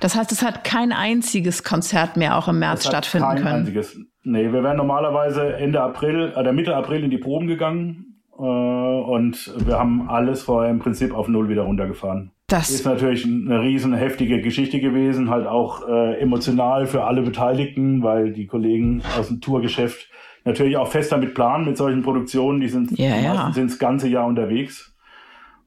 Das 0.00 0.14
heißt, 0.14 0.32
es 0.32 0.42
hat 0.42 0.64
kein 0.64 0.92
einziges 0.92 1.62
Konzert 1.62 2.16
mehr 2.16 2.36
auch 2.38 2.48
im 2.48 2.58
März 2.58 2.86
stattfinden 2.86 3.28
kein 3.28 3.36
können. 3.36 3.54
Einziges. 3.60 3.98
Nee, 4.24 4.52
wir 4.52 4.62
wären 4.62 4.76
normalerweise 4.76 5.56
Ende 5.56 5.80
April, 5.80 6.32
äh, 6.36 6.52
Mitte 6.52 6.76
April 6.76 7.04
in 7.04 7.10
die 7.10 7.18
Proben 7.18 7.46
gegangen 7.46 8.20
äh, 8.38 8.42
und 8.42 9.52
wir 9.66 9.78
haben 9.78 10.08
alles 10.08 10.42
vorher 10.42 10.70
im 10.70 10.78
Prinzip 10.78 11.12
auf 11.14 11.28
Null 11.28 11.48
wieder 11.48 11.62
runtergefahren. 11.62 12.30
Das 12.46 12.70
ist 12.70 12.84
natürlich 12.84 13.24
eine 13.24 13.62
riesen 13.62 13.94
heftige 13.94 14.40
Geschichte 14.42 14.78
gewesen, 14.78 15.30
halt 15.30 15.46
auch 15.46 15.88
äh, 15.88 16.20
emotional 16.20 16.86
für 16.86 17.04
alle 17.04 17.22
Beteiligten, 17.22 18.02
weil 18.02 18.32
die 18.32 18.46
Kollegen 18.46 19.02
aus 19.18 19.28
dem 19.28 19.40
Tourgeschäft 19.40 20.10
natürlich 20.44 20.76
auch 20.76 20.88
fest 20.88 21.12
damit 21.12 21.34
planen 21.34 21.64
mit 21.64 21.76
solchen 21.76 22.02
Produktionen. 22.02 22.60
Die 22.60 22.68
sind, 22.68 22.98
ja, 22.98 23.16
ja. 23.16 23.52
sind 23.52 23.70
das 23.70 23.78
ganze 23.78 24.08
Jahr 24.08 24.26
unterwegs 24.26 24.94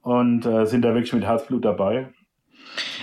und 0.03 0.45
äh, 0.45 0.65
sind 0.65 0.85
da 0.85 0.93
wirklich 0.93 1.13
mit 1.13 1.25
Herzblut 1.25 1.65
dabei. 1.65 2.09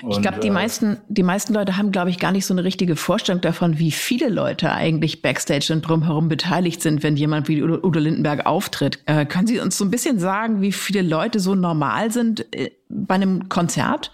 Ich 0.09 0.21
glaube, 0.21 0.41
die 0.41 0.49
äh, 0.49 0.53
meisten, 0.53 0.99
die 1.09 1.23
meisten 1.23 1.55
Leute 1.55 1.77
haben, 1.77 1.93
glaube 1.93 2.11
ich, 2.11 2.19
gar 2.19 2.33
nicht 2.33 2.47
so 2.47 2.55
eine 2.55 2.65
richtige 2.65 2.97
Vorstellung 2.97 3.41
davon, 3.41 3.79
wie 3.79 3.91
viele 3.91 4.29
Leute 4.29 4.73
eigentlich 4.73 5.23
Backstage 5.23 5.73
und 5.73 5.83
drumherum 5.83 6.29
beteiligt 6.29 6.83
sind, 6.83 7.03
wenn 7.03 7.17
jemand 7.17 7.49
wie 7.49 7.63
Udo, 7.63 7.87
Udo 7.87 7.99
Lindenberg 7.99 8.47
auftritt. 8.47 9.01
Äh, 9.07 9.27
können 9.27 9.47
Sie 9.47 9.61
uns 9.61 9.79
so 9.79 9.85
ein 9.85 9.91
bisschen 9.91 10.19
sagen, 10.19 10.61
wie 10.61 10.73
viele 10.73 11.03
Leute 11.03 11.41
so 11.41 11.55
normal 11.55 12.11
sind 12.11 12.47
äh, 12.55 12.71
bei 12.89 13.15
einem 13.15 13.49
Konzert? 13.49 14.13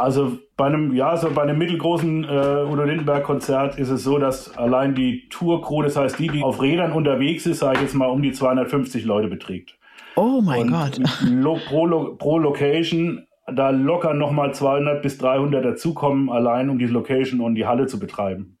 Also 0.00 0.38
bei 0.56 0.66
einem, 0.66 0.94
ja, 0.94 1.16
so 1.16 1.30
bei 1.30 1.42
einem 1.42 1.58
mittelgroßen 1.58 2.24
äh, 2.24 2.64
Udo 2.70 2.84
Lindenberg-Konzert 2.84 3.78
ist 3.78 3.90
es 3.90 4.02
so, 4.02 4.18
dass 4.18 4.56
allein 4.56 4.94
die 4.94 5.28
Tourcrew, 5.28 5.82
das 5.82 5.96
heißt 5.96 6.18
die, 6.18 6.28
die 6.28 6.42
auf 6.42 6.62
Rädern 6.62 6.92
unterwegs 6.92 7.46
ist, 7.46 7.58
sage 7.58 7.76
ich 7.76 7.82
jetzt 7.82 7.94
mal, 7.94 8.06
um 8.06 8.22
die 8.22 8.32
250 8.32 9.04
Leute 9.04 9.28
beträgt. 9.28 9.76
Oh 10.16 10.40
mein 10.42 10.62
und 10.62 10.70
Gott. 10.70 11.00
Lo, 11.28 11.58
pro, 11.66 12.14
pro 12.16 12.38
Location 12.38 13.26
da 13.52 13.70
locker 13.70 14.14
nochmal 14.14 14.54
200 14.54 15.02
bis 15.02 15.18
300 15.18 15.64
dazukommen, 15.64 16.30
allein 16.30 16.70
um 16.70 16.78
die 16.78 16.86
Location 16.86 17.40
und 17.40 17.54
die 17.54 17.66
Halle 17.66 17.86
zu 17.86 17.98
betreiben. 17.98 18.56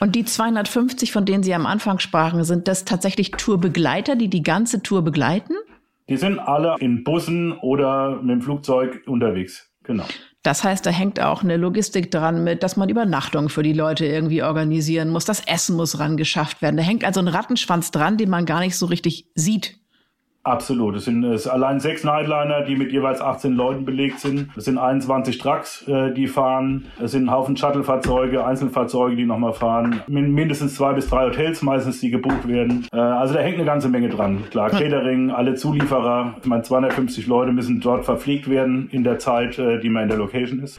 Und 0.00 0.14
die 0.14 0.24
250, 0.24 1.12
von 1.12 1.24
denen 1.24 1.42
Sie 1.42 1.54
am 1.54 1.66
Anfang 1.66 1.98
sprachen, 1.98 2.44
sind 2.44 2.68
das 2.68 2.84
tatsächlich 2.84 3.30
Tourbegleiter, 3.32 4.16
die 4.16 4.28
die 4.28 4.42
ganze 4.42 4.82
Tour 4.82 5.02
begleiten? 5.02 5.54
Die 6.08 6.16
sind 6.16 6.38
alle 6.38 6.76
in 6.80 7.02
Bussen 7.02 7.52
oder 7.52 8.20
mit 8.20 8.30
dem 8.30 8.42
Flugzeug 8.42 9.02
unterwegs. 9.06 9.70
Genau. 9.84 10.04
Das 10.42 10.62
heißt, 10.62 10.84
da 10.84 10.90
hängt 10.90 11.20
auch 11.20 11.42
eine 11.42 11.56
Logistik 11.56 12.10
dran 12.10 12.44
mit, 12.44 12.62
dass 12.62 12.76
man 12.76 12.90
Übernachtung 12.90 13.48
für 13.48 13.62
die 13.62 13.72
Leute 13.72 14.04
irgendwie 14.04 14.42
organisieren 14.42 15.08
muss. 15.08 15.24
Das 15.24 15.40
Essen 15.46 15.76
muss 15.76 15.98
rangeschafft 15.98 16.60
werden. 16.60 16.76
Da 16.76 16.82
hängt 16.82 17.04
also 17.04 17.20
ein 17.20 17.28
Rattenschwanz 17.28 17.90
dran, 17.90 18.18
den 18.18 18.28
man 18.28 18.44
gar 18.44 18.60
nicht 18.60 18.76
so 18.76 18.84
richtig 18.84 19.30
sieht. 19.34 19.78
Absolut. 20.44 20.94
Es 20.96 21.06
sind 21.06 21.24
es 21.24 21.48
allein 21.48 21.80
sechs 21.80 22.04
Nightliner, 22.04 22.62
die 22.62 22.76
mit 22.76 22.92
jeweils 22.92 23.22
18 23.22 23.54
Leuten 23.54 23.86
belegt 23.86 24.20
sind. 24.20 24.50
Es 24.56 24.66
sind 24.66 24.76
21 24.76 25.38
Trucks, 25.38 25.88
äh, 25.88 26.12
die 26.12 26.26
fahren. 26.26 26.84
Es 27.02 27.12
sind 27.12 27.24
ein 27.24 27.30
Haufen 27.30 27.56
Shuttlefahrzeuge, 27.56 28.44
Einzelfahrzeuge, 28.44 29.16
die 29.16 29.24
nochmal 29.24 29.54
fahren. 29.54 30.02
Mindestens 30.06 30.74
zwei 30.74 30.92
bis 30.92 31.08
drei 31.08 31.24
Hotels 31.24 31.62
meistens, 31.62 32.00
die 32.00 32.10
gebucht 32.10 32.46
werden. 32.46 32.86
Äh, 32.92 32.98
also 32.98 33.32
da 33.32 33.40
hängt 33.40 33.56
eine 33.56 33.64
ganze 33.64 33.88
Menge 33.88 34.10
dran. 34.10 34.44
Klar, 34.50 34.68
Catering, 34.68 35.30
alle 35.30 35.54
Zulieferer. 35.54 36.34
Ich 36.42 36.46
meine, 36.46 36.62
250 36.62 37.26
Leute 37.26 37.52
müssen 37.52 37.80
dort 37.80 38.04
verpflegt 38.04 38.48
werden 38.50 38.90
in 38.90 39.02
der 39.02 39.18
Zeit, 39.18 39.58
äh, 39.58 39.80
die 39.80 39.88
man 39.88 40.02
in 40.02 40.08
der 40.10 40.18
Location 40.18 40.60
ist. 40.60 40.78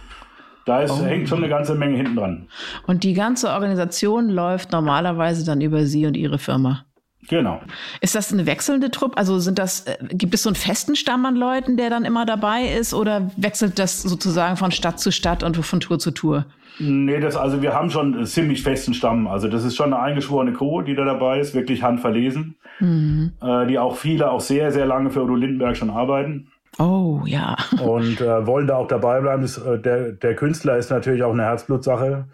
Da 0.66 0.82
ist, 0.82 0.92
oh. 0.92 1.04
hängt 1.04 1.28
schon 1.28 1.40
eine 1.40 1.50
ganze 1.50 1.74
Menge 1.74 1.98
hinten 1.98 2.16
dran. 2.16 2.48
Und 2.86 3.04
die 3.04 3.14
ganze 3.14 3.50
Organisation 3.50 4.30
läuft 4.30 4.72
normalerweise 4.72 5.44
dann 5.44 5.62
über 5.62 5.86
Sie 5.86 6.06
und 6.06 6.16
Ihre 6.16 6.38
Firma? 6.38 6.86
Genau. 7.30 7.62
Ist 8.02 8.16
das 8.16 8.32
eine 8.32 8.46
wechselnde 8.46 8.92
Truppe? 8.92 9.18
Also 9.18 9.40
sind 9.40 9.60
das, 9.60 9.82
äh, 9.88 9.98
gibt 10.10 10.34
es 10.34 10.44
so 10.44 10.50
einen 10.50 10.56
festen 10.56 10.96
Stamm 10.96 11.26
an 11.26 11.36
Leuten, 11.36 11.78
der 11.78 11.90
dann 11.90 12.06
immer 12.06 12.26
dabei 12.26 12.64
ist 12.64 12.94
oder 12.94 13.32
wechselt 13.38 13.80
das 13.80 14.02
sozusagen 14.02 14.58
von 14.58 14.72
Stadt 14.72 15.00
zu 15.00 15.12
Stadt 15.12 15.44
und 15.44 15.58
von 15.58 15.80
Tour 15.80 16.00
zu 16.00 16.12
Tour? 16.12 16.46
Nee, 16.78 17.20
das, 17.20 17.36
also 17.36 17.62
wir 17.62 17.74
haben 17.74 17.90
schon 17.90 18.16
einen 18.16 18.26
ziemlich 18.26 18.62
festen 18.62 18.94
Stamm. 18.94 19.28
Also 19.28 19.48
das 19.48 19.64
ist 19.64 19.76
schon 19.76 19.94
eine 19.94 20.02
eingeschworene 20.02 20.54
Crew, 20.54 20.82
die 20.82 20.96
da 20.96 21.06
dabei 21.06 21.40
ist, 21.40 21.54
wirklich 21.56 21.84
handverlesen. 21.84 22.56
Mhm. 22.80 23.32
Äh, 23.42 23.68
die 23.68 23.80
auch 23.80 23.96
viele 23.96 24.30
auch 24.30 24.42
sehr, 24.42 24.72
sehr 24.72 24.86
lange 24.86 25.10
für 25.10 25.24
Udo 25.24 25.36
Lindenberg 25.36 25.78
schon 25.78 25.90
arbeiten. 25.90 26.48
Oh, 26.78 27.22
ja. 27.26 27.56
Und 27.82 28.20
äh, 28.20 28.46
wollen 28.46 28.68
da 28.68 28.76
auch 28.76 28.88
dabei 28.88 29.22
bleiben. 29.22 29.42
Das, 29.44 29.58
äh, 29.58 29.80
der, 29.80 30.12
der 30.12 30.36
Künstler 30.36 30.78
ist 30.78 30.90
natürlich 30.90 31.24
auch 31.24 31.32
eine 31.32 31.44
Herzblutsache. 31.44 32.26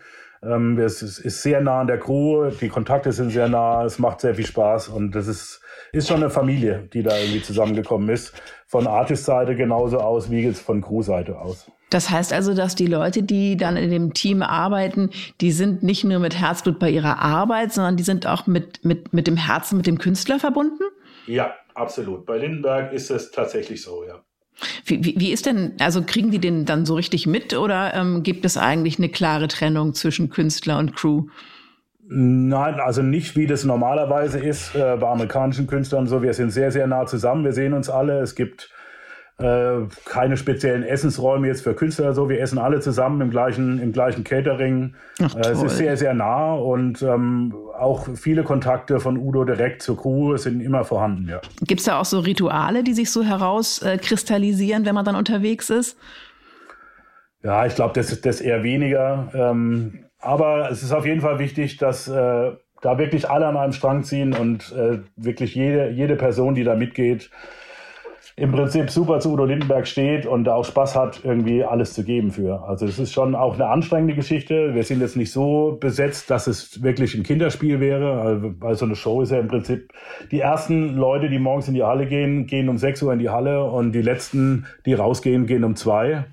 Ähm, 0.44 0.78
es 0.80 1.02
ist, 1.04 1.20
ist, 1.20 1.44
sehr 1.44 1.62
nah 1.62 1.82
an 1.82 1.88
der 1.88 2.00
Crew, 2.00 2.50
die 2.50 2.70
Kontakte 2.70 3.12
sind 3.12 3.30
sehr 3.30 3.48
nah, 3.48 3.86
es 3.86 4.00
macht 4.00 4.22
sehr 4.22 4.34
viel 4.34 4.46
Spaß 4.46 4.88
und 4.88 5.14
das 5.14 5.28
ist, 5.28 5.62
ist 5.92 6.08
schon 6.08 6.18
eine 6.18 6.32
Familie, 6.32 6.90
die 6.94 7.04
da 7.04 7.16
irgendwie 7.16 7.44
zusammengekommen 7.44 8.10
ist. 8.10 8.34
Von 8.66 8.88
Artist-Seite 8.88 9.56
genauso 9.56 10.00
aus 10.00 10.32
wie 10.32 10.42
jetzt 10.42 10.62
von 10.62 10.82
Crew-Seite 10.82 11.38
aus. 11.38 11.70
Das 11.92 12.10
heißt 12.10 12.34
also, 12.34 12.56
dass 12.56 12.74
die 12.74 12.88
Leute, 12.88 13.22
die 13.22 13.58
dann 13.58 13.76
in 13.76 13.92
dem 13.92 14.14
Team 14.14 14.42
arbeiten, 14.42 15.10
die 15.42 15.52
sind 15.52 15.84
nicht 15.84 16.06
nur 16.06 16.20
mit 16.20 16.40
Herzblut 16.40 16.80
bei 16.80 16.90
ihrer 16.90 17.20
Arbeit, 17.20 17.74
sondern 17.74 17.98
die 17.98 18.04
sind 18.04 18.26
auch 18.26 18.48
mit, 18.48 18.84
mit, 18.84 19.14
mit 19.14 19.28
dem 19.28 19.36
Herzen, 19.36 19.78
mit 19.78 19.88
dem 19.88 20.00
Künstler 20.00 20.40
verbunden? 20.40 20.84
Ja, 21.28 21.54
absolut. 21.76 22.26
Bei 22.26 22.38
Lindenberg 22.38 22.94
ist 22.94 23.12
es 23.12 23.32
tatsächlich 23.32 23.84
so, 23.84 24.06
ja. 24.06 24.24
Wie, 24.86 25.04
wie, 25.04 25.16
wie 25.18 25.32
ist 25.32 25.46
denn, 25.46 25.74
also 25.80 26.04
kriegen 26.04 26.32
die 26.32 26.40
den 26.40 26.66
dann 26.66 26.86
so 26.86 26.96
richtig 26.96 27.28
mit 27.28 27.54
oder 27.54 27.94
ähm, 27.94 28.24
gibt 28.24 28.46
es 28.46 28.58
eigentlich 28.58 28.98
eine 28.98 29.10
klare 29.10 29.48
Trennung 29.48 29.94
zwischen 29.94 30.30
Künstler 30.30 30.78
und 30.78 30.96
Crew? 30.96 31.26
Nein, 32.14 32.80
also 32.82 33.02
nicht 33.02 33.38
wie 33.38 33.48
das 33.48 33.64
normalerweise 33.64 34.38
ist 34.40 34.76
äh, 34.76 34.98
bei 35.00 35.08
amerikanischen 35.08 35.66
Künstlern 35.66 36.08
so. 36.08 36.22
Wir 36.22 36.34
sind 36.34 36.52
sehr, 36.52 36.72
sehr 36.72 36.86
nah 36.86 37.06
zusammen. 37.06 37.46
Wir 37.46 37.54
sehen 37.54 37.74
uns 37.74 37.90
alle. 37.90 38.20
Es 38.20 38.36
gibt 38.36 38.70
äh, 39.42 39.88
keine 40.06 40.38
speziellen 40.38 40.84
Essensräume 40.84 41.48
jetzt 41.48 41.64
für 41.64 41.74
Künstler 41.74 42.14
so. 42.14 42.30
Wir 42.30 42.40
essen 42.42 42.58
alle 42.58 42.80
zusammen 42.80 43.22
im 43.22 43.30
gleichen, 43.30 43.80
im 43.80 43.92
gleichen 43.92 44.24
Catering. 44.24 44.96
Ach, 45.22 45.36
äh, 45.36 45.40
es 45.40 45.64
ist 45.64 45.78
sehr, 45.78 45.98
sehr 45.98 46.14
nah 46.14 46.54
und 46.54 47.02
ähm, 47.02 47.54
auch 47.78 48.08
viele 48.16 48.44
Kontakte 48.44 49.00
von 49.00 49.18
Udo 49.18 49.44
direkt 49.44 49.82
zur 49.82 49.98
Crew 49.98 50.38
sind 50.38 50.62
immer 50.62 50.84
vorhanden, 50.84 51.28
ja. 51.28 51.42
Gibt 51.62 51.82
es 51.82 51.86
da 51.86 52.00
auch 52.00 52.06
so 52.06 52.20
Rituale, 52.20 52.84
die 52.84 52.94
sich 52.94 53.12
so 53.12 53.24
herauskristallisieren, 53.24 54.84
äh, 54.84 54.86
wenn 54.86 54.96
man 54.96 55.06
dann 55.06 55.16
unterwegs 55.16 55.70
ist? 55.70 55.98
Ja, 57.44 57.66
ich 57.66 57.76
glaube, 57.76 57.94
das 57.96 58.12
ist 58.12 58.26
das 58.26 58.40
eher 58.40 58.64
weniger. 58.64 59.30
Ähm, 59.34 60.06
aber 60.20 60.70
es 60.70 60.84
ist 60.84 60.92
auf 60.92 61.06
jeden 61.06 61.22
Fall 61.22 61.40
wichtig, 61.40 61.78
dass 61.78 62.08
äh, 62.08 62.52
da 62.82 62.98
wirklich 62.98 63.30
alle 63.30 63.48
an 63.48 63.58
einem 63.58 63.74
Strang 63.74 64.04
ziehen 64.04 64.34
und 64.34 64.72
äh, 64.72 65.00
wirklich 65.16 65.56
jede, 65.56 65.90
jede 65.90 66.16
Person, 66.16 66.56
die 66.56 66.64
da 66.64 66.76
mitgeht, 66.76 67.30
im 68.42 68.52
Prinzip 68.52 68.90
super 68.90 69.20
zu 69.20 69.34
Udo 69.34 69.46
Lindenberg 69.46 69.88
steht 69.88 70.26
und 70.26 70.46
da 70.46 70.56
auch 70.56 70.66
Spaß 70.66 70.96
hat, 70.96 71.22
irgendwie 71.24 71.64
alles 71.64 71.94
zu 71.94 72.04
geben 72.04 72.32
für. 72.32 72.64
Also 72.64 72.88
es 72.88 72.98
ist 72.98 73.14
schon 73.14 73.36
auch 73.36 73.54
eine 73.54 73.68
anstrengende 73.68 74.16
Geschichte. 74.16 74.74
Wir 74.74 74.84
sind 74.84 75.00
jetzt 75.00 75.16
nicht 75.16 75.32
so 75.32 75.78
besetzt, 75.80 76.32
dass 76.32 76.48
es 76.48 76.82
wirklich 76.82 77.14
ein 77.14 77.22
Kinderspiel 77.22 77.80
wäre. 77.80 78.20
Also, 78.20 78.54
weil 78.60 78.74
so 78.74 78.86
eine 78.86 78.96
Show 78.96 79.22
ist 79.22 79.32
ja 79.32 79.40
im 79.40 79.48
Prinzip, 79.48 79.94
die 80.32 80.40
ersten 80.40 80.96
Leute, 80.96 81.30
die 81.30 81.38
morgens 81.38 81.68
in 81.68 81.76
die 81.76 81.84
Halle 81.84 82.08
gehen, 82.08 82.48
gehen 82.48 82.68
um 82.68 82.80
6 82.80 83.04
Uhr 83.04 83.14
in 83.14 83.20
die 83.20 83.30
Halle 83.30 83.64
und 83.64 83.92
die 83.92 84.02
letzten, 84.02 84.66
die 84.88 84.96
rausgehen, 84.96 85.46
gehen 85.46 85.64
um 85.64 85.76
zwei. 85.76 86.26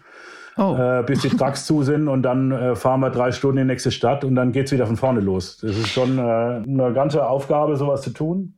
Oh. 0.57 0.77
Äh, 0.79 1.03
bis 1.07 1.21
die 1.21 1.29
Trucks 1.29 1.67
zu 1.67 1.83
sind 1.83 2.09
und 2.09 2.23
dann 2.23 2.53
äh, 2.53 2.75
fahren 2.75 3.01
wir 3.01 3.11
drei 3.11 3.33
Stunden 3.33 3.59
in 3.59 3.69
die 3.69 3.73
nächste 3.75 3.91
Stadt 3.91 4.25
und 4.25 4.35
dann 4.35 4.53
geht's 4.53 4.73
wieder 4.73 4.87
von 4.87 4.97
vorne 4.97 5.21
los. 5.21 5.59
Das 5.61 5.77
ist 5.77 5.89
schon 5.89 6.19
äh, 6.19 6.23
eine 6.23 6.93
ganze 6.95 7.29
Aufgabe, 7.29 7.77
sowas 7.77 8.01
zu 8.01 8.11
tun. 8.11 8.55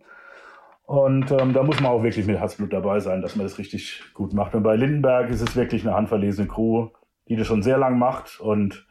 Und 0.91 1.31
ähm, 1.31 1.53
da 1.53 1.63
muss 1.63 1.79
man 1.79 1.93
auch 1.93 2.03
wirklich 2.03 2.27
mit 2.27 2.41
Herzblut 2.41 2.73
dabei 2.73 2.99
sein, 2.99 3.23
dass 3.23 3.37
man 3.37 3.47
das 3.47 3.59
richtig 3.59 4.03
gut 4.13 4.33
macht. 4.33 4.57
Und 4.57 4.65
bei 4.65 4.75
Lindenberg 4.75 5.31
ist 5.31 5.41
es 5.41 5.55
wirklich 5.55 5.87
eine 5.87 5.95
handverlesene 5.95 6.49
Crew, 6.49 6.89
die 7.29 7.37
das 7.37 7.47
schon 7.47 7.63
sehr 7.63 7.79
lang 7.79 7.97
macht 7.97 8.41
und, 8.41 8.89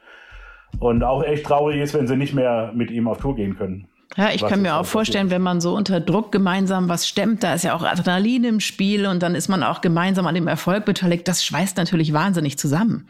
und 0.79 1.03
auch 1.03 1.21
echt 1.25 1.45
traurig 1.45 1.81
ist, 1.81 1.93
wenn 1.93 2.07
sie 2.07 2.15
nicht 2.15 2.33
mehr 2.33 2.71
mit 2.73 2.89
ihm 2.89 3.09
auf 3.09 3.17
Tour 3.17 3.35
gehen 3.35 3.57
können. 3.57 3.89
Ja, 4.15 4.29
ich 4.33 4.45
kann 4.45 4.61
mir 4.61 4.77
auch 4.77 4.85
vorstellen, 4.85 5.25
passiert. 5.25 5.39
wenn 5.39 5.41
man 5.41 5.59
so 5.59 5.75
unter 5.75 5.99
Druck 5.99 6.31
gemeinsam 6.31 6.87
was 6.87 7.05
stemmt, 7.05 7.43
da 7.43 7.53
ist 7.53 7.65
ja 7.65 7.75
auch 7.75 7.83
Adrenalin 7.83 8.45
im 8.45 8.59
Spiel 8.61 9.05
und 9.05 9.21
dann 9.21 9.35
ist 9.35 9.49
man 9.49 9.61
auch 9.61 9.81
gemeinsam 9.81 10.25
an 10.25 10.35
dem 10.35 10.47
Erfolg 10.47 10.85
beteiligt. 10.85 11.27
Das 11.27 11.43
schweißt 11.43 11.75
natürlich 11.75 12.13
wahnsinnig 12.13 12.57
zusammen. 12.57 13.09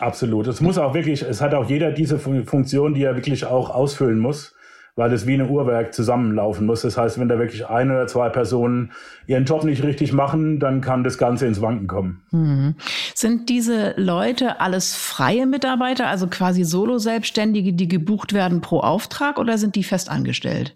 Absolut. 0.00 0.48
Es 0.48 0.60
muss 0.60 0.78
auch 0.78 0.94
wirklich, 0.94 1.22
es 1.22 1.40
hat 1.40 1.54
auch 1.54 1.70
jeder 1.70 1.92
diese 1.92 2.18
Funktion, 2.18 2.94
die 2.94 3.04
er 3.04 3.14
wirklich 3.14 3.46
auch 3.46 3.70
ausfüllen 3.70 4.18
muss 4.18 4.56
weil 4.96 5.12
es 5.12 5.26
wie 5.26 5.34
ein 5.34 5.48
Uhrwerk 5.48 5.92
zusammenlaufen 5.94 6.66
muss. 6.66 6.80
Das 6.80 6.96
heißt, 6.96 7.20
wenn 7.20 7.28
da 7.28 7.38
wirklich 7.38 7.68
ein 7.68 7.90
oder 7.90 8.06
zwei 8.06 8.30
Personen 8.30 8.92
ihren 9.26 9.44
Job 9.44 9.62
nicht 9.64 9.84
richtig 9.84 10.12
machen, 10.12 10.58
dann 10.58 10.80
kann 10.80 11.04
das 11.04 11.18
Ganze 11.18 11.46
ins 11.46 11.60
Wanken 11.60 11.86
kommen. 11.86 12.22
Mhm. 12.32 12.74
Sind 13.14 13.50
diese 13.50 13.92
Leute 13.96 14.60
alles 14.60 14.96
freie 14.96 15.46
Mitarbeiter, 15.46 16.08
also 16.08 16.26
quasi 16.26 16.64
Solo-Selbstständige, 16.64 17.74
die 17.74 17.88
gebucht 17.88 18.32
werden 18.32 18.62
pro 18.62 18.80
Auftrag 18.80 19.38
oder 19.38 19.58
sind 19.58 19.76
die 19.76 19.84
fest 19.84 20.10
angestellt? 20.10 20.74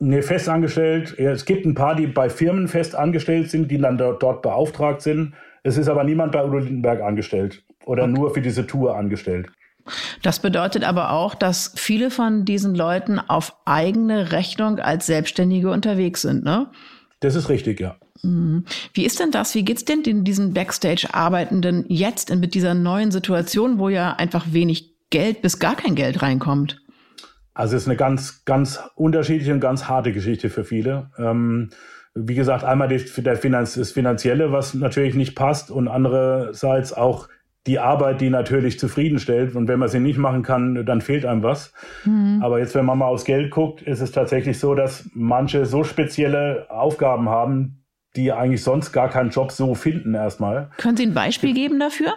Nee, 0.00 0.22
fest 0.22 0.48
angestellt. 0.48 1.16
Es 1.18 1.44
gibt 1.44 1.64
ein 1.64 1.74
paar, 1.74 1.94
die 1.94 2.06
bei 2.06 2.28
Firmen 2.28 2.68
fest 2.68 2.96
angestellt 2.96 3.50
sind, 3.50 3.70
die 3.70 3.78
dann 3.78 3.98
dort, 3.98 4.22
dort 4.22 4.42
beauftragt 4.42 5.02
sind. 5.02 5.34
Es 5.62 5.76
ist 5.76 5.88
aber 5.88 6.04
niemand 6.04 6.32
bei 6.32 6.44
Udo 6.44 6.58
Lindenberg 6.58 7.02
angestellt 7.02 7.62
oder 7.84 8.04
okay. 8.04 8.12
nur 8.12 8.34
für 8.34 8.40
diese 8.40 8.66
Tour 8.66 8.96
angestellt. 8.96 9.48
Das 10.22 10.40
bedeutet 10.40 10.84
aber 10.84 11.12
auch, 11.12 11.34
dass 11.34 11.72
viele 11.76 12.10
von 12.10 12.44
diesen 12.44 12.74
Leuten 12.74 13.18
auf 13.18 13.56
eigene 13.64 14.32
Rechnung 14.32 14.78
als 14.78 15.06
Selbstständige 15.06 15.70
unterwegs 15.70 16.22
sind, 16.22 16.44
ne? 16.44 16.70
Das 17.20 17.34
ist 17.34 17.48
richtig, 17.50 17.80
ja. 17.80 17.96
Mhm. 18.22 18.64
Wie 18.94 19.04
ist 19.04 19.20
denn 19.20 19.30
das? 19.30 19.54
Wie 19.54 19.64
geht's 19.64 19.84
denn 19.84 20.02
in 20.02 20.24
diesen 20.24 20.54
Backstage-Arbeitenden 20.54 21.84
jetzt 21.88 22.34
mit 22.34 22.54
dieser 22.54 22.74
neuen 22.74 23.10
Situation, 23.10 23.78
wo 23.78 23.88
ja 23.88 24.14
einfach 24.14 24.46
wenig 24.52 24.94
Geld 25.10 25.42
bis 25.42 25.58
gar 25.58 25.76
kein 25.76 25.94
Geld 25.94 26.22
reinkommt? 26.22 26.80
Also 27.52 27.76
es 27.76 27.82
ist 27.82 27.88
eine 27.88 27.96
ganz, 27.96 28.44
ganz 28.44 28.80
unterschiedliche 28.94 29.52
und 29.52 29.60
ganz 29.60 29.84
harte 29.84 30.12
Geschichte 30.12 30.48
für 30.48 30.64
viele. 30.64 31.10
Ähm, 31.18 31.70
wie 32.14 32.34
gesagt, 32.34 32.64
einmal 32.64 32.88
das 32.88 33.90
Finanzielle, 33.92 34.52
was 34.52 34.74
natürlich 34.74 35.14
nicht 35.14 35.34
passt 35.34 35.70
und 35.70 35.88
andererseits 35.88 36.92
auch 36.92 37.28
die 37.66 37.78
Arbeit, 37.78 38.20
die 38.20 38.30
natürlich 38.30 38.78
zufriedenstellt. 38.78 39.54
Und 39.54 39.68
wenn 39.68 39.78
man 39.78 39.88
sie 39.88 40.00
nicht 40.00 40.18
machen 40.18 40.42
kann, 40.42 40.84
dann 40.86 41.00
fehlt 41.00 41.26
einem 41.26 41.42
was. 41.42 41.72
Mhm. 42.04 42.40
Aber 42.42 42.58
jetzt, 42.58 42.74
wenn 42.74 42.86
man 42.86 42.98
mal 42.98 43.06
aufs 43.06 43.24
Geld 43.24 43.50
guckt, 43.50 43.82
ist 43.82 44.00
es 44.00 44.12
tatsächlich 44.12 44.58
so, 44.58 44.74
dass 44.74 45.08
manche 45.14 45.66
so 45.66 45.84
spezielle 45.84 46.66
Aufgaben 46.70 47.28
haben, 47.28 47.84
die 48.16 48.32
eigentlich 48.32 48.62
sonst 48.62 48.92
gar 48.92 49.08
keinen 49.08 49.30
Job 49.30 49.52
so 49.52 49.74
finden 49.74 50.14
erstmal. 50.14 50.70
Können 50.78 50.96
Sie 50.96 51.06
ein 51.06 51.14
Beispiel 51.14 51.54
geben 51.54 51.78
dafür? 51.78 52.14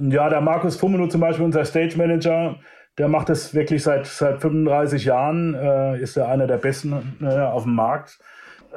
Ja, 0.00 0.28
der 0.28 0.40
Markus 0.40 0.76
Fumino 0.76 1.08
zum 1.08 1.20
Beispiel, 1.20 1.44
unser 1.44 1.64
Stage 1.64 1.96
Manager, 1.96 2.56
der 2.98 3.08
macht 3.08 3.28
das 3.28 3.54
wirklich 3.54 3.82
seit, 3.82 4.06
seit 4.06 4.40
35 4.40 5.04
Jahren, 5.04 5.54
äh, 5.54 6.00
ist 6.00 6.16
er 6.16 6.28
einer 6.28 6.46
der 6.46 6.58
besten 6.58 7.16
äh, 7.22 7.26
auf 7.26 7.64
dem 7.64 7.74
Markt. 7.74 8.18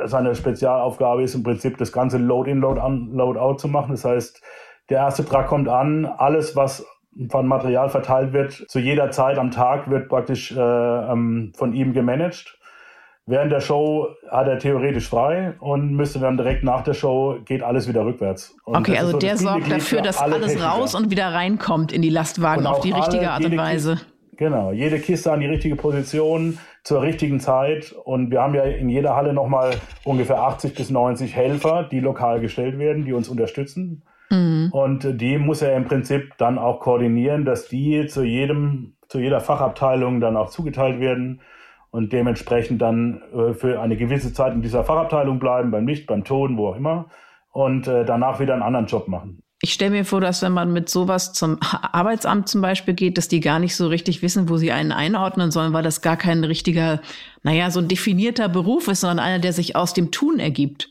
Seine 0.06 0.36
Spezialaufgabe 0.36 1.24
ist 1.24 1.36
im 1.36 1.44
Prinzip 1.44 1.78
das 1.78 1.92
ganze 1.92 2.18
Load-in, 2.18 2.60
Load-out 2.60 3.62
zu 3.62 3.68
machen. 3.68 3.92
Das 3.92 4.04
heißt, 4.04 4.42
der 4.90 5.00
erste 5.00 5.26
Trag 5.26 5.48
kommt 5.48 5.68
an, 5.68 6.06
alles, 6.06 6.56
was 6.56 6.86
von 7.30 7.48
Material 7.48 7.90
verteilt 7.90 8.34
wird, 8.34 8.52
zu 8.52 8.80
jeder 8.80 9.12
Zeit 9.12 9.38
am 9.38 9.52
Tag 9.52 9.90
wird 9.90 10.10
praktisch 10.10 10.52
äh, 10.52 10.60
ähm, 10.60 11.54
von 11.56 11.74
ihm 11.74 11.94
gemanagt. 11.94 12.58
Während 13.28 13.52
der 13.52 13.60
Show 13.60 14.10
hat 14.30 14.48
er 14.48 14.60
theoretisch 14.60 15.10
frei 15.10 15.56
und 15.60 15.94
müsste 15.94 16.20
dann 16.20 16.38
direkt 16.38 16.64
nach 16.64 16.84
der 16.84 16.94
Show 16.94 17.38
geht 17.44 17.64
alles 17.64 17.88
wieder 17.88 18.06
rückwärts. 18.06 18.56
Und 18.66 18.76
okay, 18.78 19.00
also 19.00 19.14
so 19.14 19.18
der 19.18 19.38
sorgt 19.38 19.72
dafür, 19.72 20.02
dass 20.02 20.20
alles 20.20 20.52
Techniker. 20.52 20.68
raus 20.68 20.94
und 20.94 21.10
wieder 21.10 21.34
reinkommt 21.34 21.92
in 21.92 22.04
die 22.04 22.12
Lastwagen 22.12 22.68
auf 22.68 22.82
die 22.82 22.92
richtige 22.92 23.32
Art 23.32 23.44
und 23.44 23.58
Weise. 23.58 24.00
Genau, 24.38 24.72
jede 24.72 25.00
Kiste 25.00 25.32
an 25.32 25.40
die 25.40 25.48
richtige 25.48 25.76
Position 25.76 26.60
zur 26.84 27.02
richtigen 27.02 27.40
Zeit. 27.40 27.96
Und 28.04 28.30
wir 28.30 28.42
haben 28.42 28.54
ja 28.54 28.64
in 28.64 28.90
jeder 28.90 29.16
Halle 29.16 29.34
nochmal 29.34 29.72
ungefähr 30.04 30.42
80 30.42 30.76
bis 30.76 30.92
90 30.92 31.36
Helfer, 31.36 31.84
die 31.84 32.02
lokal 32.02 32.42
gestellt 32.42 32.78
werden, 32.78 33.06
die 33.06 33.14
uns 33.14 33.28
unterstützen. 33.28 34.04
Mhm. 34.30 34.70
Und 34.72 35.22
die 35.22 35.38
muss 35.38 35.62
er 35.62 35.76
im 35.76 35.86
Prinzip 35.86 36.34
dann 36.38 36.58
auch 36.58 36.80
koordinieren, 36.80 37.46
dass 37.46 37.68
die 37.68 38.08
zu 38.08 38.24
jedem, 38.24 38.96
zu 39.08 39.20
jeder 39.20 39.40
Fachabteilung 39.40 40.20
dann 40.20 40.38
auch 40.38 40.50
zugeteilt 40.50 41.00
werden 41.00 41.42
und 41.92 42.12
dementsprechend 42.12 42.82
dann 42.82 43.22
äh, 43.34 43.54
für 43.54 43.80
eine 43.82 43.96
gewisse 43.96 44.34
Zeit 44.34 44.54
in 44.54 44.62
dieser 44.62 44.84
Fachabteilung 44.84 45.40
bleiben, 45.40 45.72
beim 45.72 45.88
Licht, 45.88 46.08
beim 46.08 46.24
Ton, 46.24 46.58
wo 46.58 46.70
auch 46.70 46.76
immer, 46.76 47.08
und 47.52 47.88
äh, 47.88 48.04
danach 48.04 48.40
wieder 48.40 48.54
einen 48.54 48.64
anderen 48.64 48.88
Job 48.88 49.08
machen. 49.08 49.42
Ich 49.62 49.74
stelle 49.74 49.92
mir 49.92 50.06
vor, 50.06 50.20
dass 50.20 50.42
wenn 50.42 50.52
man 50.52 50.74
mit 50.74 50.90
sowas 50.90 51.32
zum 51.32 51.58
Arbeitsamt 51.62 52.50
zum 52.50 52.62
Beispiel 52.62 52.94
geht, 52.94 53.18
dass 53.18 53.30
die 53.30 53.40
gar 53.40 53.60
nicht 53.60 53.76
so 53.76 53.88
richtig 53.88 54.22
wissen, 54.22 54.50
wo 54.50 54.58
sie 54.58 54.72
einen 54.72 54.92
einordnen 54.92 55.50
sollen, 55.50 55.72
weil 55.72 55.82
das 55.82 56.02
gar 56.02 56.18
kein 56.18 56.44
richtiger, 56.44 57.02
naja, 57.42 57.72
so 57.72 57.80
ein 57.80 57.88
definierter 57.88 58.50
Beruf 58.50 58.90
ist, 58.90 59.02
sondern 59.02 59.20
einer, 59.20 59.40
der 59.40 59.54
sich 59.54 59.76
aus 59.76 59.94
dem 59.94 60.12
Tun 60.12 60.40
ergibt. 60.40 60.90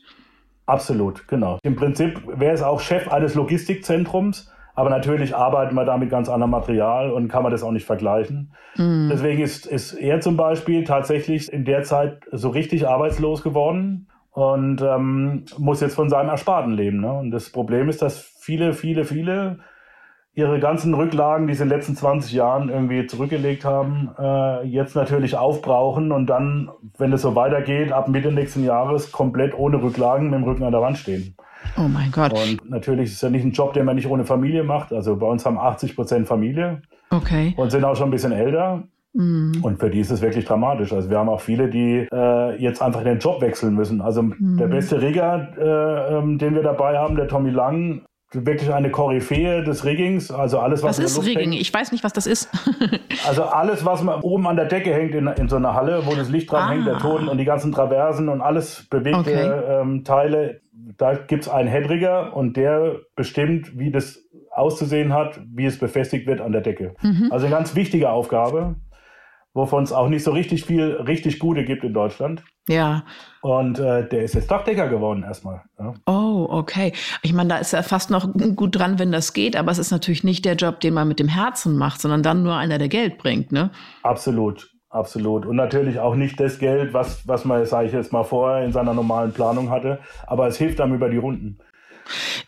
Absolut, 0.65 1.27
genau. 1.27 1.59
Im 1.63 1.75
Prinzip 1.75 2.21
wäre 2.27 2.53
es 2.53 2.63
auch 2.63 2.79
Chef 2.79 3.07
eines 3.07 3.35
Logistikzentrums, 3.35 4.51
Aber 4.75 4.89
natürlich 4.89 5.35
arbeiten 5.35 5.73
wir 5.73 5.85
da 5.85 5.97
mit 5.97 6.09
ganz 6.09 6.27
anderem 6.27 6.51
Material 6.51 7.09
und 7.11 7.29
kann 7.29 7.43
man 7.43 7.51
das 7.51 7.63
auch 7.63 7.71
nicht 7.71 7.85
vergleichen. 7.85 8.51
Mhm. 8.75 9.07
Deswegen 9.09 9.41
ist, 9.41 9.65
ist 9.65 9.93
er 9.93 10.19
zum 10.19 10.35
Beispiel 10.35 10.83
tatsächlich 10.83 11.51
in 11.51 11.63
der 11.63 11.83
Zeit 11.83 12.25
so 12.31 12.49
richtig 12.49 12.85
arbeitslos 12.87 13.41
geworden 13.41 14.07
und 14.31 14.81
ähm, 14.81 15.45
muss 15.57 15.79
jetzt 15.79 15.95
von 15.95 16.09
seinem 16.09 16.27
Ersparten 16.27 16.73
leben. 16.73 16.99
Ne? 16.99 17.11
Und 17.11 17.31
das 17.31 17.49
Problem 17.49 17.87
ist, 17.87 18.01
dass 18.01 18.19
viele, 18.19 18.73
viele, 18.73 19.05
viele 19.05 19.59
ihre 20.35 20.59
ganzen 20.59 20.93
Rücklagen, 20.93 21.47
die 21.47 21.53
sie 21.53 21.63
in 21.63 21.69
den 21.69 21.77
letzten 21.77 21.95
20 21.95 22.33
Jahren 22.33 22.69
irgendwie 22.69 23.07
zurückgelegt 23.07 23.63
haben, 23.63 24.09
äh, 24.19 24.63
jetzt 24.67 24.95
natürlich 24.95 25.37
aufbrauchen 25.37 26.11
und 26.11 26.27
dann, 26.27 26.69
wenn 26.97 27.13
es 27.13 27.21
so 27.21 27.35
weitergeht, 27.35 27.93
ab 27.93 28.09
Mitte 28.09 28.31
nächsten 28.31 28.63
Jahres 28.63 29.11
komplett 29.11 29.57
ohne 29.57 29.81
Rücklagen 29.81 30.29
mit 30.29 30.39
dem 30.39 30.43
Rücken 30.43 30.63
an 30.63 30.73
der 30.73 30.81
Wand 30.81 30.97
stehen. 30.97 31.35
Oh 31.77 31.87
mein 31.87 32.11
Gott. 32.11 32.33
Und 32.33 32.69
natürlich 32.69 33.05
ist 33.05 33.15
es 33.15 33.21
ja 33.21 33.29
nicht 33.29 33.45
ein 33.45 33.51
Job, 33.51 33.73
den 33.73 33.85
man 33.85 33.95
nicht 33.95 34.07
ohne 34.07 34.25
Familie 34.25 34.63
macht. 34.63 34.93
Also 34.93 35.15
bei 35.15 35.25
uns 35.25 35.45
haben 35.45 35.57
80 35.57 35.95
Prozent 35.95 36.27
Familie. 36.27 36.81
Okay. 37.09 37.53
Und 37.57 37.71
sind 37.71 37.83
auch 37.83 37.95
schon 37.95 38.09
ein 38.09 38.11
bisschen 38.11 38.31
älter. 38.31 38.83
Mhm. 39.13 39.59
Und 39.61 39.79
für 39.79 39.89
die 39.89 39.99
ist 39.99 40.11
es 40.11 40.21
wirklich 40.21 40.45
dramatisch. 40.45 40.91
Also 40.93 41.09
wir 41.09 41.17
haben 41.17 41.29
auch 41.29 41.41
viele, 41.41 41.69
die 41.69 42.07
äh, 42.11 42.61
jetzt 42.61 42.81
einfach 42.81 43.03
den 43.03 43.19
Job 43.19 43.41
wechseln 43.41 43.73
müssen. 43.73 44.01
Also 44.01 44.21
mhm. 44.21 44.57
der 44.57 44.67
beste 44.67 45.01
Rigger, 45.01 45.49
äh, 45.57 46.17
ähm, 46.17 46.37
den 46.37 46.55
wir 46.55 46.63
dabei 46.63 46.97
haben, 46.97 47.15
der 47.15 47.27
Tommy 47.27 47.49
Lang, 47.49 48.01
wirklich 48.31 48.73
eine 48.73 48.91
Koryphäe 48.91 49.63
des 49.63 49.85
Riggings, 49.85 50.31
also 50.31 50.59
alles, 50.59 50.83
was, 50.83 50.97
was 50.97 51.17
ist 51.17 51.25
Rigging? 51.25 51.51
Hängt. 51.51 51.61
Ich 51.61 51.73
weiß 51.73 51.91
nicht, 51.91 52.03
was 52.03 52.13
das 52.13 52.27
ist. 52.27 52.49
also 53.27 53.43
alles, 53.43 53.85
was 53.85 54.03
man 54.03 54.21
oben 54.21 54.47
an 54.47 54.55
der 54.55 54.65
Decke 54.65 54.93
hängt 54.93 55.15
in, 55.15 55.27
in 55.27 55.47
so 55.47 55.55
einer 55.55 55.73
Halle, 55.73 56.05
wo 56.05 56.15
das 56.15 56.29
Licht 56.29 56.51
dran 56.51 56.63
ah. 56.63 56.71
hängt, 56.71 56.87
der 56.87 56.97
Ton 56.97 57.27
und 57.27 57.37
die 57.37 57.45
ganzen 57.45 57.71
Traversen 57.71 58.29
und 58.29 58.41
alles 58.41 58.87
bewegte 58.89 59.19
okay. 59.19 59.81
ähm, 59.81 60.03
Teile, 60.03 60.61
da 60.97 61.13
gibt 61.13 61.43
es 61.43 61.49
einen 61.49 61.69
Headrigger 61.69 62.35
und 62.35 62.57
der 62.57 62.97
bestimmt, 63.15 63.77
wie 63.77 63.91
das 63.91 64.19
auszusehen 64.51 65.13
hat, 65.13 65.39
wie 65.53 65.65
es 65.65 65.77
befestigt 65.77 66.27
wird 66.27 66.41
an 66.41 66.51
der 66.51 66.61
Decke. 66.61 66.95
Mhm. 67.01 67.27
Also 67.31 67.45
eine 67.45 67.55
ganz 67.55 67.75
wichtige 67.75 68.09
Aufgabe 68.09 68.75
wovon 69.55 69.83
es 69.83 69.91
auch 69.91 70.09
nicht 70.09 70.23
so 70.23 70.31
richtig 70.31 70.65
viel 70.65 70.83
richtig 71.07 71.39
Gute 71.39 71.65
gibt 71.65 71.83
in 71.83 71.93
Deutschland. 71.93 72.43
Ja. 72.67 73.03
Und 73.41 73.79
äh, 73.79 74.07
der 74.07 74.23
ist 74.23 74.35
jetzt 74.35 74.51
Dachdecker 74.51 74.89
geworden 74.89 75.23
erstmal. 75.23 75.63
Ja. 75.79 75.93
Oh, 76.05 76.47
okay. 76.49 76.93
Ich 77.23 77.33
meine, 77.33 77.49
da 77.49 77.57
ist 77.57 77.73
er 77.73 77.81
fast 77.81 78.11
noch 78.11 78.27
gut 78.55 78.77
dran, 78.77 78.99
wenn 78.99 79.11
das 79.11 79.33
geht, 79.33 79.55
aber 79.55 79.71
es 79.71 79.79
ist 79.79 79.91
natürlich 79.91 80.23
nicht 80.23 80.45
der 80.45 80.55
Job, 80.55 80.79
den 80.81 80.93
man 80.93 81.07
mit 81.07 81.19
dem 81.19 81.27
Herzen 81.27 81.77
macht, 81.77 82.01
sondern 82.01 82.21
dann 82.21 82.43
nur 82.43 82.55
einer, 82.55 82.77
der 82.77 82.89
Geld 82.89 83.17
bringt, 83.17 83.51
ne? 83.51 83.71
Absolut. 84.03 84.71
Absolut. 84.89 85.45
Und 85.45 85.57
natürlich 85.57 85.99
auch 85.99 86.15
nicht 86.15 86.39
das 86.39 86.57
Geld, 86.57 86.93
was, 86.93 87.27
was 87.27 87.43
man, 87.43 87.65
sage 87.65 87.87
ich 87.87 87.93
jetzt 87.93 88.13
mal, 88.13 88.23
vorher 88.23 88.63
in 88.63 88.71
seiner 88.71 88.93
normalen 88.93 89.33
Planung 89.33 89.69
hatte. 89.69 89.99
Aber 90.25 90.47
es 90.47 90.57
hilft 90.57 90.79
einem 90.79 90.93
über 90.93 91.09
die 91.09 91.17
Runden. 91.17 91.57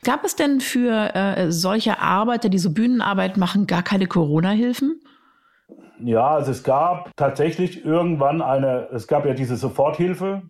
Gab 0.05 0.23
es 0.23 0.37
denn 0.37 0.61
für 0.61 1.13
äh, 1.13 1.51
solche 1.51 1.99
Arbeiter, 1.99 2.47
die 2.47 2.59
so 2.59 2.71
Bühnenarbeit 2.73 3.35
machen, 3.35 3.67
gar 3.67 3.83
keine 3.83 4.07
Corona-Hilfen? 4.07 5.01
Ja, 5.99 6.27
also 6.27 6.51
es 6.51 6.63
gab 6.63 7.11
tatsächlich 7.15 7.83
irgendwann 7.83 8.41
eine, 8.41 8.87
es 8.91 9.07
gab 9.07 9.25
ja 9.25 9.33
diese 9.33 9.55
Soforthilfe, 9.55 10.43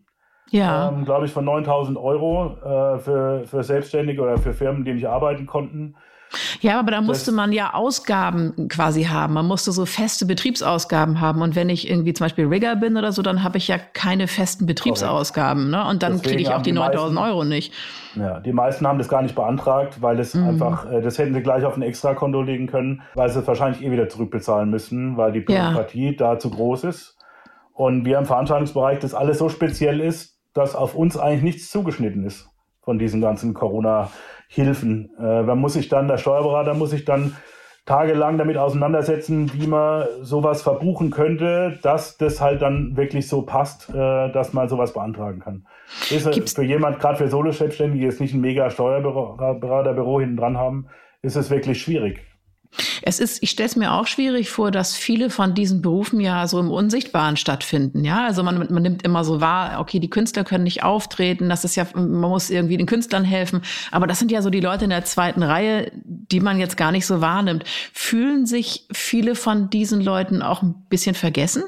ja. 0.50 0.90
Ähm, 0.90 1.06
glaube 1.06 1.26
ich, 1.26 1.34
von 1.34 1.46
9000 1.46 1.98
Euro 1.98 2.58
äh, 2.64 3.00
für, 3.00 3.44
für 3.46 3.64
Selbstständige 3.64 4.22
oder 4.22 4.38
für 4.38 4.54
Firmen, 4.54 4.86
die 4.86 4.94
nicht 4.94 5.08
arbeiten 5.08 5.46
konnten. 5.46 5.96
Ja, 6.62 6.80
aber 6.80 6.92
da 6.92 7.02
musste 7.02 7.32
man 7.32 7.52
ja 7.52 7.74
Ausgaben 7.74 8.68
quasi 8.70 9.04
haben. 9.04 9.34
Man 9.34 9.46
musste 9.46 9.72
so 9.72 9.86
feste 9.86 10.26
Betriebsausgaben 10.26 11.22
haben. 11.22 11.42
Und 11.42 11.56
wenn 11.56 11.70
ich 11.70 11.90
irgendwie 11.90 12.14
zum 12.14 12.26
Beispiel 12.26 12.48
Rigger 12.48 12.76
bin 12.76 12.98
oder 12.98 13.12
so, 13.12 13.22
dann 13.22 13.44
habe 13.44 13.58
ich 13.58 13.68
ja 13.68 13.78
keine 13.78 14.28
festen 14.28 14.66
Betriebsausgaben. 14.66 15.70
Ne? 15.70 15.86
Und 15.88 16.04
dann 16.04 16.22
kriege 16.22 16.42
ich 16.42 16.50
auch 16.50 16.62
die, 16.62 16.72
die 16.72 16.80
9000 16.80 17.20
Euro 17.20 17.44
nicht. 17.44 17.74
Ja, 18.16 18.40
die 18.40 18.52
meisten 18.52 18.88
haben 18.88 18.98
das 18.98 19.10
gar 19.10 19.22
nicht 19.22 19.36
beantragt, 19.36 20.02
weil 20.02 20.20
es 20.20 20.34
mhm. 20.34 20.48
einfach, 20.48 20.92
äh, 20.92 21.02
das 21.02 21.18
hätten 21.18 21.34
sie 21.34 21.42
gleich 21.42 21.64
auf 21.64 21.78
ein 21.78 21.82
Extrakonto 21.82 22.42
legen 22.42 22.68
können, 22.68 23.02
weil 23.14 23.30
sie 23.30 23.40
es 23.40 23.48
wahrscheinlich 23.48 23.84
eh 23.84 23.92
wieder 23.92 24.10
zurückbezahlen 24.10 24.70
müssen, 24.70 25.18
weil 25.18 25.32
die 25.32 25.42
Bürokratie 25.42 26.08
ja. 26.08 26.14
da 26.18 26.40
zu 26.40 26.50
groß 26.50 26.86
ist. 26.86 27.18
Und 27.74 28.06
wir 28.06 28.18
im 28.18 28.26
Veranstaltungsbereich 28.26 29.00
das 29.00 29.14
alles 29.14 29.38
so 29.38 29.50
speziell 29.50 30.02
ist, 30.02 30.40
dass 30.54 30.76
auf 30.76 30.96
uns 30.96 31.16
eigentlich 31.16 31.44
nichts 31.44 31.70
zugeschnitten 31.70 32.26
ist 32.26 32.50
von 32.82 32.98
diesen 32.98 33.22
ganzen 33.22 33.54
Corona- 33.54 34.10
Hilfen. 34.48 35.12
Äh, 35.20 35.44
man 35.44 35.60
muss 35.60 35.74
sich 35.74 35.90
dann, 35.90 36.08
der 36.08 36.18
Steuerberater 36.18 36.74
muss 36.74 36.92
sich 36.92 37.06
dann 37.06 37.36
tagelang 37.86 38.38
damit 38.38 38.58
auseinandersetzen, 38.58 39.52
wie 39.54 39.66
man 39.66 40.08
sowas 40.22 40.62
verbuchen 40.62 41.10
könnte, 41.10 41.80
dass 41.82 42.18
das 42.18 42.42
halt 42.42 42.62
dann 42.62 42.98
wirklich 42.98 43.28
so 43.28 43.44
passt, 43.44 43.90
äh, 43.90 44.32
dass 44.32 44.54
man 44.54 44.68
sowas 44.68 44.94
beantragen 44.94 45.40
kann. 45.40 45.66
Ist 46.12 46.30
Gibt's 46.32 46.54
für 46.54 46.64
jemand, 46.64 47.00
gerade 47.00 47.18
für 47.18 47.30
Solo-Selbstständige, 47.30 48.00
die 48.00 48.06
jetzt 48.06 48.20
nicht 48.20 48.34
ein 48.34 48.42
mega 48.42 48.70
Steuerberaterbüro 48.70 50.20
hinten 50.20 50.38
dran 50.38 50.58
haben, 50.58 50.88
ist 51.22 51.38
es 51.38 51.50
wirklich 51.50 51.82
schwierig. 51.82 52.26
Es 53.02 53.20
ist, 53.20 53.42
ich 53.42 53.50
stelle 53.52 53.68
es 53.68 53.76
mir 53.76 53.94
auch 53.94 54.08
schwierig 54.08 54.50
vor, 54.50 54.72
dass 54.72 54.96
viele 54.96 55.30
von 55.30 55.54
diesen 55.54 55.82
Berufen 55.82 56.20
ja 56.20 56.48
so 56.48 56.60
im 56.60 56.70
Unsichtbaren 56.70 57.38
stattfinden. 57.38 58.04
Ja, 58.04 58.26
also 58.26 58.44
man, 58.44 58.58
man 58.58 58.84
nimmt 58.84 59.04
immer 59.04 59.24
so 59.24 59.42
wahr, 59.42 59.80
okay, 59.80 60.00
die 60.00 60.10
Künstler 60.10 60.44
können 60.44 60.64
nicht 60.64 60.84
auftreten, 60.84 61.50
das 61.50 61.64
ist 61.64 61.76
ja, 61.76 61.86
man 61.94 62.10
muss 62.22 62.50
irgendwie 62.50 62.78
den 62.78 62.86
Künstlern 62.86 63.24
helfen. 63.24 63.62
Aber 63.92 64.08
das 64.08 64.20
sind 64.20 64.32
ja 64.32 64.42
so 64.42 64.50
die 64.50 64.60
Leute 64.60 64.86
in 64.86 64.90
der 64.90 65.06
zweiten 65.06 65.44
Reihe, 65.44 65.92
die 65.94 66.40
man 66.40 66.60
jetzt 66.60 66.78
gar 66.78 66.92
nicht 66.92 67.06
so 67.06 67.22
wahrnimmt. 67.22 67.64
Fühlen 67.94 68.46
sich 68.46 68.88
viele 68.92 69.36
von 69.36 69.70
diesen 69.70 70.02
Leuten 70.02 70.42
auch 70.42 70.62
ein 70.62 70.86
bisschen 70.90 71.16
vergessen? 71.16 71.64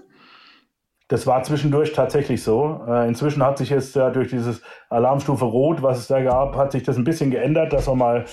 Das 1.10 1.26
war 1.26 1.42
zwischendurch 1.42 1.94
tatsächlich 1.94 2.44
so. 2.44 2.82
Äh, 2.88 3.08
inzwischen 3.08 3.44
hat 3.44 3.58
sich 3.58 3.72
jetzt 3.72 3.96
ja 3.96 4.12
durch 4.12 4.30
dieses 4.30 4.62
Alarmstufe 4.90 5.44
Rot, 5.44 5.82
was 5.82 5.98
es 5.98 6.08
da 6.08 6.22
gab, 6.22 6.56
hat 6.56 6.72
sich 6.72 6.84
das 6.84 6.98
ein 6.98 7.04
bisschen 7.04 7.32
geändert, 7.32 7.74
dass 7.74 7.88
man 7.88 7.98
mal 7.98 8.26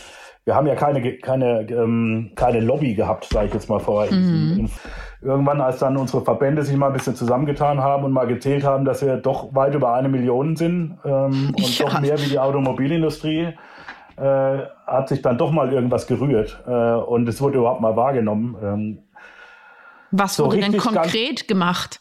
wir 0.47 0.55
haben 0.55 0.69
ja 0.69 0.77
keine, 0.77 1.19
keine, 1.19 1.69
ähm, 1.71 2.31
keine 2.37 2.61
Lobby 2.61 2.95
gehabt, 2.95 3.25
sage 3.25 3.49
ich 3.49 3.55
jetzt 3.55 3.69
mal 3.69 3.81
vorher. 3.81 4.15
Mhm. 4.15 4.71
Irgendwann, 5.21 5.61
als 5.61 5.81
dann 5.81 5.97
unsere 5.97 6.23
Verbände 6.23 6.63
sich 6.63 6.77
mal 6.77 6.87
ein 6.87 6.93
bisschen 6.93 7.17
zusammengetan 7.17 7.81
haben 7.81 8.05
und 8.05 8.13
mal 8.13 8.29
gezählt 8.29 8.63
haben, 8.63 8.85
dass 8.85 9.03
wir 9.03 9.17
doch 9.17 9.53
weit 9.57 9.75
über 9.75 9.93
eine 9.93 10.09
Million 10.09 10.55
sind 10.55 10.99
ähm, 11.05 11.53
und 11.57 11.79
ja. 11.79 11.87
doch 11.87 12.01
mehr 12.01 12.17
wie 12.21 12.29
die 12.29 12.39
Automobilindustrie, 12.39 13.55
äh, 14.17 14.59
hat 14.87 15.09
sich 15.09 15.21
dann 15.21 15.37
doch 15.37 15.51
mal 15.51 15.73
irgendwas 15.73 16.07
gerührt 16.07 16.63
äh, 16.65 16.71
und 16.71 17.29
es 17.29 17.41
wurde 17.41 17.59
überhaupt 17.59 17.81
mal 17.81 17.97
wahrgenommen. 17.97 18.57
Ähm, 18.63 18.99
Was 20.13 20.39
wurde 20.39 20.61
denn 20.61 20.77
konkret 20.77 21.49
gemacht? 21.49 21.99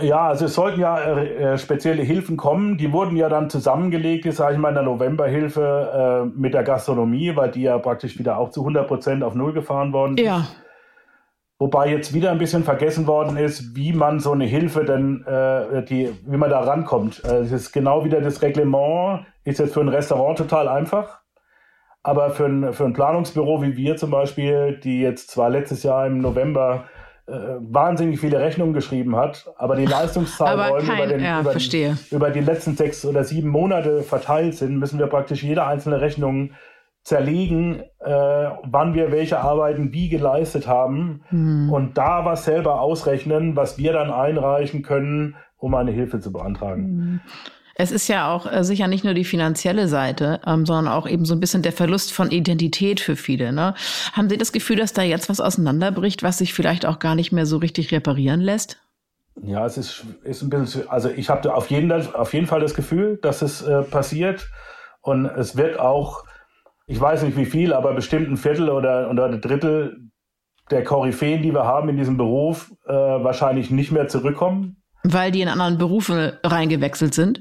Ja, 0.00 0.28
also 0.28 0.44
es 0.44 0.54
sollten 0.54 0.80
ja 0.80 0.98
äh, 0.98 1.54
äh, 1.54 1.58
spezielle 1.58 2.02
Hilfen 2.02 2.36
kommen. 2.36 2.76
Die 2.76 2.92
wurden 2.92 3.16
ja 3.16 3.28
dann 3.28 3.50
zusammengelegt, 3.50 4.32
sage 4.32 4.54
ich 4.54 4.58
mal, 4.58 4.68
in 4.68 4.74
der 4.74 4.84
Novemberhilfe 4.84 6.30
äh, 6.34 6.38
mit 6.38 6.54
der 6.54 6.62
Gastronomie, 6.62 7.34
weil 7.34 7.50
die 7.50 7.62
ja 7.62 7.78
praktisch 7.78 8.18
wieder 8.18 8.38
auch 8.38 8.50
zu 8.50 8.60
100 8.60 8.86
Prozent 8.86 9.24
auf 9.24 9.34
Null 9.34 9.52
gefahren 9.52 9.92
worden 9.92 10.16
ist. 10.16 10.24
Ja. 10.24 10.46
Wobei 11.60 11.90
jetzt 11.90 12.14
wieder 12.14 12.30
ein 12.30 12.38
bisschen 12.38 12.62
vergessen 12.62 13.08
worden 13.08 13.36
ist, 13.36 13.74
wie 13.74 13.92
man 13.92 14.20
so 14.20 14.30
eine 14.30 14.44
Hilfe 14.44 14.84
denn, 14.84 15.24
äh, 15.26 15.82
die, 15.82 16.14
wie 16.24 16.36
man 16.36 16.50
da 16.50 16.60
rankommt. 16.60 17.24
Äh, 17.24 17.38
es 17.38 17.50
ist 17.50 17.72
genau 17.72 18.04
wieder 18.04 18.20
das 18.20 18.42
Reglement, 18.42 19.26
ist 19.42 19.58
jetzt 19.58 19.74
für 19.74 19.80
ein 19.80 19.88
Restaurant 19.88 20.38
total 20.38 20.68
einfach. 20.68 21.22
Aber 22.04 22.30
für 22.30 22.46
ein, 22.46 22.72
für 22.72 22.84
ein 22.84 22.92
Planungsbüro 22.92 23.60
wie 23.62 23.76
wir 23.76 23.96
zum 23.96 24.10
Beispiel, 24.10 24.78
die 24.78 25.00
jetzt 25.00 25.30
zwar 25.30 25.50
letztes 25.50 25.82
Jahr 25.82 26.06
im 26.06 26.18
November 26.18 26.84
wahnsinnig 27.28 28.20
viele 28.20 28.40
Rechnungen 28.40 28.72
geschrieben 28.72 29.16
hat, 29.16 29.52
aber 29.56 29.76
die 29.76 29.84
Leistungszahlräume 29.86 30.94
über, 30.94 31.06
den, 31.06 31.20
ja, 31.20 31.40
über, 31.40 31.54
die, 31.54 31.94
über, 32.10 32.30
die, 32.30 32.40
letzten 32.40 32.76
sechs 32.76 33.04
oder 33.04 33.24
sieben 33.24 33.48
Monate 33.48 34.02
verteilt 34.02 34.54
sind, 34.54 34.78
müssen 34.78 34.98
wir 34.98 35.06
praktisch 35.06 35.42
jede 35.42 35.64
einzelne 35.64 36.00
Rechnung 36.00 36.52
zerlegen, 37.02 37.80
äh, 38.00 38.10
wann 38.64 38.94
wir 38.94 39.12
welche 39.12 39.40
Arbeiten 39.40 39.92
wie 39.92 40.08
geleistet 40.08 40.66
haben 40.66 41.22
mhm. 41.30 41.72
und 41.72 41.96
da 41.98 42.24
was 42.24 42.44
selber 42.44 42.80
ausrechnen, 42.80 43.56
was 43.56 43.78
wir 43.78 43.92
dann 43.92 44.10
einreichen 44.10 44.82
können, 44.82 45.36
um 45.56 45.74
eine 45.74 45.90
Hilfe 45.90 46.20
zu 46.20 46.32
beantragen. 46.32 46.82
Mhm. 46.82 47.20
Es 47.80 47.92
ist 47.92 48.08
ja 48.08 48.34
auch 48.34 48.50
äh, 48.50 48.64
sicher 48.64 48.88
nicht 48.88 49.04
nur 49.04 49.14
die 49.14 49.24
finanzielle 49.24 49.86
Seite, 49.86 50.40
ähm, 50.44 50.66
sondern 50.66 50.92
auch 50.92 51.08
eben 51.08 51.24
so 51.24 51.32
ein 51.32 51.38
bisschen 51.38 51.62
der 51.62 51.72
Verlust 51.72 52.12
von 52.12 52.32
Identität 52.32 52.98
für 52.98 53.14
viele. 53.14 53.52
Ne? 53.52 53.74
Haben 54.14 54.28
Sie 54.28 54.36
das 54.36 54.50
Gefühl, 54.50 54.76
dass 54.76 54.92
da 54.92 55.02
jetzt 55.02 55.28
was 55.28 55.40
auseinanderbricht, 55.40 56.24
was 56.24 56.38
sich 56.38 56.52
vielleicht 56.52 56.84
auch 56.84 56.98
gar 56.98 57.14
nicht 57.14 57.30
mehr 57.30 57.46
so 57.46 57.58
richtig 57.58 57.92
reparieren 57.92 58.40
lässt? 58.40 58.82
Ja, 59.40 59.64
es 59.64 59.78
ist, 59.78 60.04
ist 60.24 60.42
ein 60.42 60.50
bisschen, 60.50 60.88
also 60.88 61.08
ich 61.08 61.30
habe 61.30 61.54
auf 61.54 61.70
jeden, 61.70 61.92
auf 61.92 62.34
jeden 62.34 62.48
Fall 62.48 62.58
das 62.58 62.74
Gefühl, 62.74 63.20
dass 63.22 63.42
es 63.42 63.62
äh, 63.62 63.82
passiert 63.82 64.48
und 65.00 65.26
es 65.26 65.56
wird 65.56 65.78
auch, 65.78 66.24
ich 66.88 67.00
weiß 67.00 67.22
nicht 67.22 67.36
wie 67.36 67.46
viel, 67.46 67.72
aber 67.72 67.94
bestimmt 67.94 68.28
ein 68.28 68.36
Viertel 68.36 68.70
oder, 68.70 69.08
oder 69.08 69.26
ein 69.26 69.40
Drittel 69.40 70.10
der 70.72 70.82
Koryphäen, 70.82 71.42
die 71.42 71.54
wir 71.54 71.64
haben 71.64 71.88
in 71.88 71.96
diesem 71.96 72.16
Beruf, 72.16 72.72
äh, 72.88 72.92
wahrscheinlich 72.92 73.70
nicht 73.70 73.92
mehr 73.92 74.08
zurückkommen. 74.08 74.82
Weil 75.04 75.30
die 75.30 75.42
in 75.42 75.48
anderen 75.48 75.78
Berufe 75.78 76.40
reingewechselt 76.42 77.14
sind? 77.14 77.40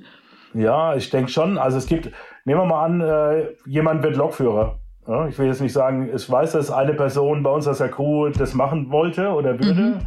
Ja, 0.54 0.96
ich 0.96 1.10
denke 1.10 1.32
schon. 1.32 1.58
Also 1.58 1.78
es 1.78 1.88
gibt, 1.88 2.12
nehmen 2.46 2.62
wir 2.62 2.66
mal 2.66 2.86
an, 2.86 3.02
äh, 3.02 3.48
jemand 3.66 4.04
wird 4.04 4.16
Lokführer. 4.16 4.80
Ja, 5.08 5.28
ich 5.28 5.40
will 5.40 5.48
jetzt 5.48 5.62
nicht 5.62 5.74
sagen, 5.74 6.10
ich 6.14 6.30
weiß, 6.30 6.52
dass 6.52 6.70
eine 6.70 6.94
Person 6.94 7.44
bei 7.44 7.50
uns 7.50 7.68
aus 7.68 7.78
der 7.78 7.90
Crew 7.90 8.30
das 8.30 8.54
machen 8.54 8.92
wollte 8.92 9.30
oder 9.30 9.54
würde. 9.54 9.74
Mhm. 9.74 10.00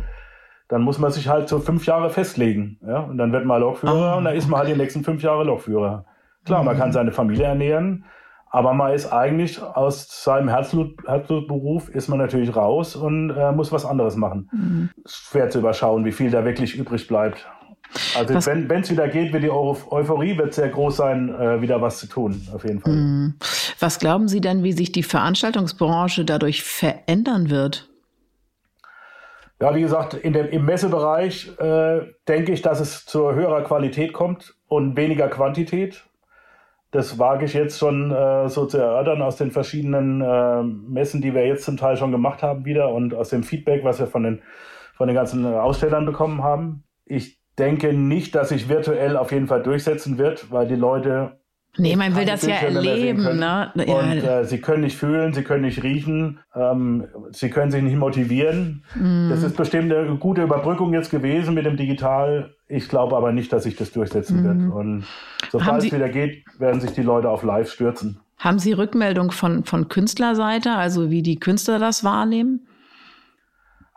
Dann 0.69 0.83
muss 0.83 0.99
man 0.99 1.11
sich 1.11 1.29
halt 1.29 1.49
so 1.49 1.59
fünf 1.59 1.87
Jahre 1.87 2.11
festlegen. 2.11 2.79
Ja? 2.87 3.01
Und 3.01 3.19
dann 3.19 3.33
wird 3.33 3.45
man 3.45 3.61
Lokführer 3.61 4.15
oh, 4.15 4.19
und 4.19 4.25
dann 4.25 4.37
ist 4.37 4.49
man 4.49 4.61
halt 4.61 4.69
die 4.69 4.77
nächsten 4.77 5.03
fünf 5.03 5.23
Jahre 5.23 5.45
Lokführer. 5.45 6.05
Klar, 6.45 6.61
mhm. 6.61 6.67
man 6.67 6.79
kann 6.79 6.93
seine 6.93 7.13
Familie 7.13 7.45
ernähren, 7.47 8.05
Aber 8.53 8.75
man 8.75 8.93
ist 8.93 9.13
eigentlich 9.13 9.63
aus 9.63 10.25
seinem 10.25 10.49
Herzblut, 10.49 11.07
Herzblutberuf 11.07 11.89
ist 11.89 12.09
man 12.09 12.19
natürlich 12.19 12.55
raus 12.55 12.97
und 12.97 13.31
äh, 13.31 13.53
muss 13.53 13.71
was 13.71 13.87
anderes 13.87 14.17
machen. 14.17 14.51
Mhm. 14.53 14.91
Schwer 15.07 15.51
zu 15.51 15.61
überschauen, 15.61 16.05
wie 16.05 16.13
viel 16.13 16.31
da 16.31 16.45
wirklich 16.45 16.77
übrig 16.77 17.07
bleibt. 17.07 17.49
Also 18.17 18.35
was, 18.35 18.47
wenn 18.47 18.71
es 18.71 18.91
wieder 18.91 19.09
geht, 19.09 19.33
wird 19.33 19.43
die 19.43 19.51
Euphorie 19.51 20.39
wird 20.39 20.55
sehr 20.55 20.69
groß 20.69 20.97
sein, 20.97 21.29
äh, 21.35 21.61
wieder 21.61 21.81
was 21.81 21.99
zu 21.99 22.07
tun, 22.07 22.47
auf 22.55 22.65
jeden 22.65 22.81
Fall. 22.81 22.93
Mhm. 22.93 23.35
Was 23.81 23.99
glauben 23.99 24.29
Sie 24.29 24.41
denn, 24.41 24.63
wie 24.63 24.73
sich 24.73 24.93
die 24.93 25.03
Veranstaltungsbranche 25.03 26.25
dadurch 26.25 26.63
verändern 26.63 27.51
wird? 27.51 27.91
Ja, 29.61 29.75
wie 29.75 29.83
gesagt, 29.83 30.15
in 30.15 30.33
dem, 30.33 30.49
im 30.49 30.65
Messebereich 30.65 31.51
äh, 31.59 32.01
denke 32.27 32.53
ich, 32.53 32.63
dass 32.63 32.81
es 32.81 33.05
zu 33.05 33.35
höherer 33.35 33.63
Qualität 33.63 34.13
kommt 34.13 34.55
und 34.69 34.97
weniger 34.97 35.29
Quantität. 35.29 36.05
Das 36.93 37.19
wage 37.19 37.45
ich 37.45 37.53
jetzt 37.53 37.79
schon 37.79 38.11
äh, 38.11 38.49
so 38.49 38.67
zu 38.67 38.79
erörtern 38.79 39.21
aus 39.21 39.37
den 39.37 39.51
verschiedenen 39.51 40.23
äh, 40.23 40.63
Messen, 40.63 41.21
die 41.21 41.35
wir 41.35 41.47
jetzt 41.47 41.65
zum 41.65 41.77
Teil 41.77 41.97
schon 41.97 42.11
gemacht 42.11 42.43
haben 42.43 42.65
wieder 42.65 42.89
und 42.93 43.15
aus 43.15 43.29
dem 43.29 43.43
Feedback, 43.43 43.85
was 43.85 44.01
wir 44.01 44.07
von 44.07 44.23
den, 44.23 44.43
von 44.95 45.09
den 45.09 45.15
ganzen 45.15 45.45
Ausstellern 45.45 46.07
bekommen 46.07 46.43
haben. 46.43 46.85
Ich 47.05 47.40
denke 47.61 47.93
nicht, 47.93 48.35
dass 48.35 48.49
sich 48.49 48.69
virtuell 48.69 49.17
auf 49.17 49.31
jeden 49.31 49.47
Fall 49.47 49.63
durchsetzen 49.63 50.19
wird, 50.19 50.51
weil 50.51 50.67
die 50.67 50.75
Leute 50.75 51.41
Nee, 51.79 51.95
man 51.95 52.17
will 52.17 52.25
das 52.25 52.45
ja 52.45 52.57
erleben. 52.57 53.39
Ne? 53.39 53.71
Ja. 53.75 53.95
Und 53.95 54.25
äh, 54.25 54.45
sie 54.45 54.61
können 54.61 54.83
nicht 54.83 54.97
fühlen, 54.97 55.33
sie 55.33 55.45
können 55.45 55.63
nicht 55.63 55.83
riechen, 55.85 56.41
ähm, 56.55 57.07
sie 57.31 57.49
können 57.49 57.71
sich 57.71 57.83
nicht 57.83 57.97
motivieren. 57.97 58.83
Mm. 58.97 59.31
Das 59.31 59.45
ist 59.45 59.57
bestimmt 59.57 59.93
eine 59.93 60.17
gute 60.17 60.43
Überbrückung 60.43 60.93
jetzt 60.93 61.11
gewesen 61.11 61.55
mit 61.55 61.67
dem 61.67 61.77
Digital. 61.77 62.55
Ich 62.67 62.89
glaube 62.89 63.17
aber 63.17 63.31
nicht, 63.31 63.53
dass 63.53 63.63
sich 63.63 63.77
das 63.77 63.93
durchsetzen 63.93 64.43
mm. 64.43 64.45
wird. 64.45 64.75
Und 64.75 65.05
sobald 65.53 65.85
es 65.85 65.93
wieder 65.93 66.09
geht, 66.09 66.45
werden 66.59 66.81
sich 66.81 66.91
die 66.91 67.03
Leute 67.03 67.29
auf 67.29 67.45
Live 67.45 67.71
stürzen. 67.71 68.19
Haben 68.39 68.59
Sie 68.59 68.73
Rückmeldung 68.73 69.31
von, 69.31 69.65
von 69.65 69.89
Künstlerseite, 69.89 70.73
also 70.73 71.11
wie 71.11 71.23
die 71.23 71.39
Künstler 71.39 71.79
das 71.79 72.03
wahrnehmen? 72.03 72.67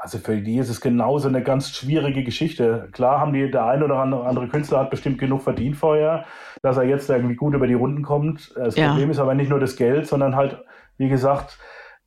Also 0.03 0.17
für 0.17 0.35
die 0.35 0.57
ist 0.57 0.67
es 0.67 0.81
genauso 0.81 1.29
eine 1.29 1.41
ganz 1.41 1.69
schwierige 1.69 2.25
Geschichte. 2.25 2.89
Klar 2.91 3.21
haben 3.21 3.31
die, 3.31 3.49
der 3.49 3.65
ein 3.67 3.81
oder 3.83 3.99
andere 3.99 4.49
Künstler 4.49 4.79
hat 4.79 4.89
bestimmt 4.89 5.17
genug 5.17 5.43
verdient 5.43 5.77
vorher, 5.77 6.25
dass 6.61 6.75
er 6.75 6.83
jetzt 6.83 7.09
irgendwie 7.09 7.35
gut 7.35 7.53
über 7.53 7.67
die 7.67 7.73
Runden 7.73 8.03
kommt. 8.03 8.53
Das 8.57 8.75
ja. 8.75 8.89
Problem 8.89 9.11
ist 9.11 9.19
aber 9.19 9.33
nicht 9.33 9.49
nur 9.49 9.61
das 9.61 9.77
Geld, 9.77 10.05
sondern 10.05 10.35
halt, 10.35 10.61
wie 10.97 11.07
gesagt, 11.07 11.57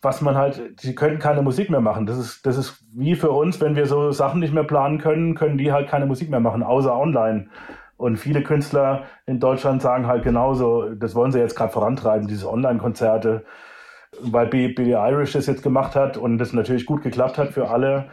was 0.03 0.21
man 0.21 0.37
halt, 0.37 0.79
sie 0.79 0.95
können 0.95 1.19
keine 1.19 1.41
Musik 1.41 1.71
mehr 1.71 1.81
machen. 1.81 2.05
Das 2.05 2.19
ist, 2.19 2.45
das 2.45 2.59
ist 2.59 2.85
wie 2.93 3.15
für 3.15 3.31
uns, 3.31 3.63
wenn 3.63 3.77
wir 3.77 3.87
so 3.87 4.13
Sachen 4.13 4.41
nicht 4.41 4.53
mehr 4.53 4.65
planen 4.65 4.99
können, 4.99 5.35
können 5.35 5.57
die 5.57 5.73
halt 5.73 5.89
keine 5.89 6.05
Musik 6.05 6.29
mehr 6.29 6.41
machen, 6.41 6.63
außer 6.63 6.95
online. 6.95 7.49
Und 7.97 8.19
viele 8.19 8.43
Künstler 8.43 9.05
in 9.25 9.41
Deutschland 9.41 9.81
sagen 9.81 10.07
halt 10.07 10.23
genauso, 10.23 10.91
das 10.91 11.15
wollen 11.15 11.33
sie 11.33 11.39
jetzt 11.39 11.57
gerade 11.57 11.73
vorantreiben, 11.73 12.29
diese 12.29 12.53
Online-Konzerte 12.53 13.47
weil 14.21 14.47
Billy 14.47 14.93
Irish 14.93 15.33
das 15.33 15.47
jetzt 15.47 15.63
gemacht 15.63 15.95
hat 15.95 16.17
und 16.17 16.39
das 16.39 16.53
natürlich 16.53 16.87
gut 16.87 17.03
geklappt 17.03 17.39
hat 17.39 17.53
für 17.53 17.69
alle, 17.71 18.09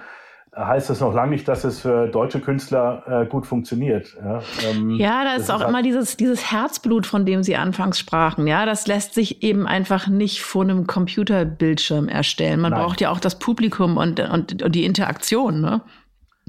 heißt 0.56 0.90
das 0.90 1.00
noch 1.00 1.14
lange 1.14 1.32
nicht, 1.32 1.48
dass 1.48 1.64
es 1.64 1.82
für 1.82 2.08
deutsche 2.08 2.40
Künstler 2.40 3.04
äh, 3.08 3.26
gut 3.26 3.48
funktioniert. 3.48 4.16
Ja, 4.24 4.42
ähm, 4.70 4.92
ja 4.92 5.24
da 5.24 5.36
ist 5.36 5.50
auch 5.50 5.62
ist 5.62 5.68
immer 5.68 5.82
dieses, 5.82 6.16
dieses 6.16 6.52
Herzblut, 6.52 7.08
von 7.08 7.26
dem 7.26 7.44
Sie 7.44 7.56
anfangs 7.56 7.98
sprachen. 7.98 8.46
Ja, 8.46 8.66
das 8.66 8.86
lässt 8.86 9.16
sich 9.16 9.42
eben 9.42 9.66
einfach 9.66 10.08
nicht 10.08 10.44
vor 10.44 10.64
einem 10.64 10.86
Computerbildschirm 10.86 12.08
erstellen. 12.08 12.60
Man 12.60 12.72
Nein. 12.72 12.82
braucht 12.82 13.02
ja 13.02 13.10
auch 13.10 13.20
das 13.20 13.40
Publikum 13.40 13.98
und, 13.98 14.20
und, 14.20 14.62
und 14.62 14.76
die 14.76 14.86
Interaktion. 14.86 15.60
Ne? 15.60 15.82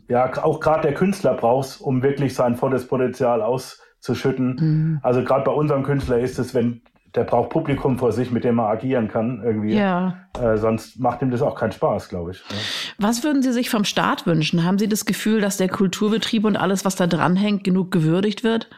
Ja, 0.08 0.30
auch 0.42 0.60
gerade 0.60 0.82
der 0.82 0.94
Künstler 0.94 1.34
braucht 1.34 1.66
es, 1.66 1.76
um 1.78 2.02
wirklich 2.02 2.34
sein 2.34 2.56
volles 2.56 2.86
Potenzial 2.86 3.40
auszuschütten. 3.40 4.56
Mhm. 4.60 5.00
Also 5.02 5.24
gerade 5.24 5.44
bei 5.44 5.52
unserem 5.52 5.82
Künstler 5.82 6.18
ist 6.18 6.38
es, 6.38 6.54
wenn 6.54 6.82
der 7.14 7.24
braucht 7.24 7.50
Publikum 7.50 7.98
vor 7.98 8.12
sich, 8.12 8.30
mit 8.30 8.44
dem 8.44 8.58
er 8.58 8.68
agieren 8.68 9.08
kann 9.08 9.40
irgendwie. 9.44 9.74
Ja. 9.74 10.26
Äh, 10.40 10.56
sonst 10.56 10.98
macht 10.98 11.22
ihm 11.22 11.30
das 11.30 11.42
auch 11.42 11.54
keinen 11.54 11.72
Spaß, 11.72 12.08
glaube 12.08 12.32
ich. 12.32 12.38
Ja. 12.38 12.56
Was 12.98 13.22
würden 13.22 13.42
Sie 13.42 13.52
sich 13.52 13.70
vom 13.70 13.84
Staat 13.84 14.26
wünschen? 14.26 14.64
Haben 14.64 14.78
Sie 14.78 14.88
das 14.88 15.04
Gefühl, 15.04 15.40
dass 15.40 15.56
der 15.56 15.68
Kulturbetrieb 15.68 16.44
und 16.44 16.56
alles, 16.56 16.84
was 16.84 16.96
da 16.96 17.06
dranhängt, 17.06 17.62
genug 17.62 17.92
gewürdigt 17.92 18.42
wird? 18.42 18.68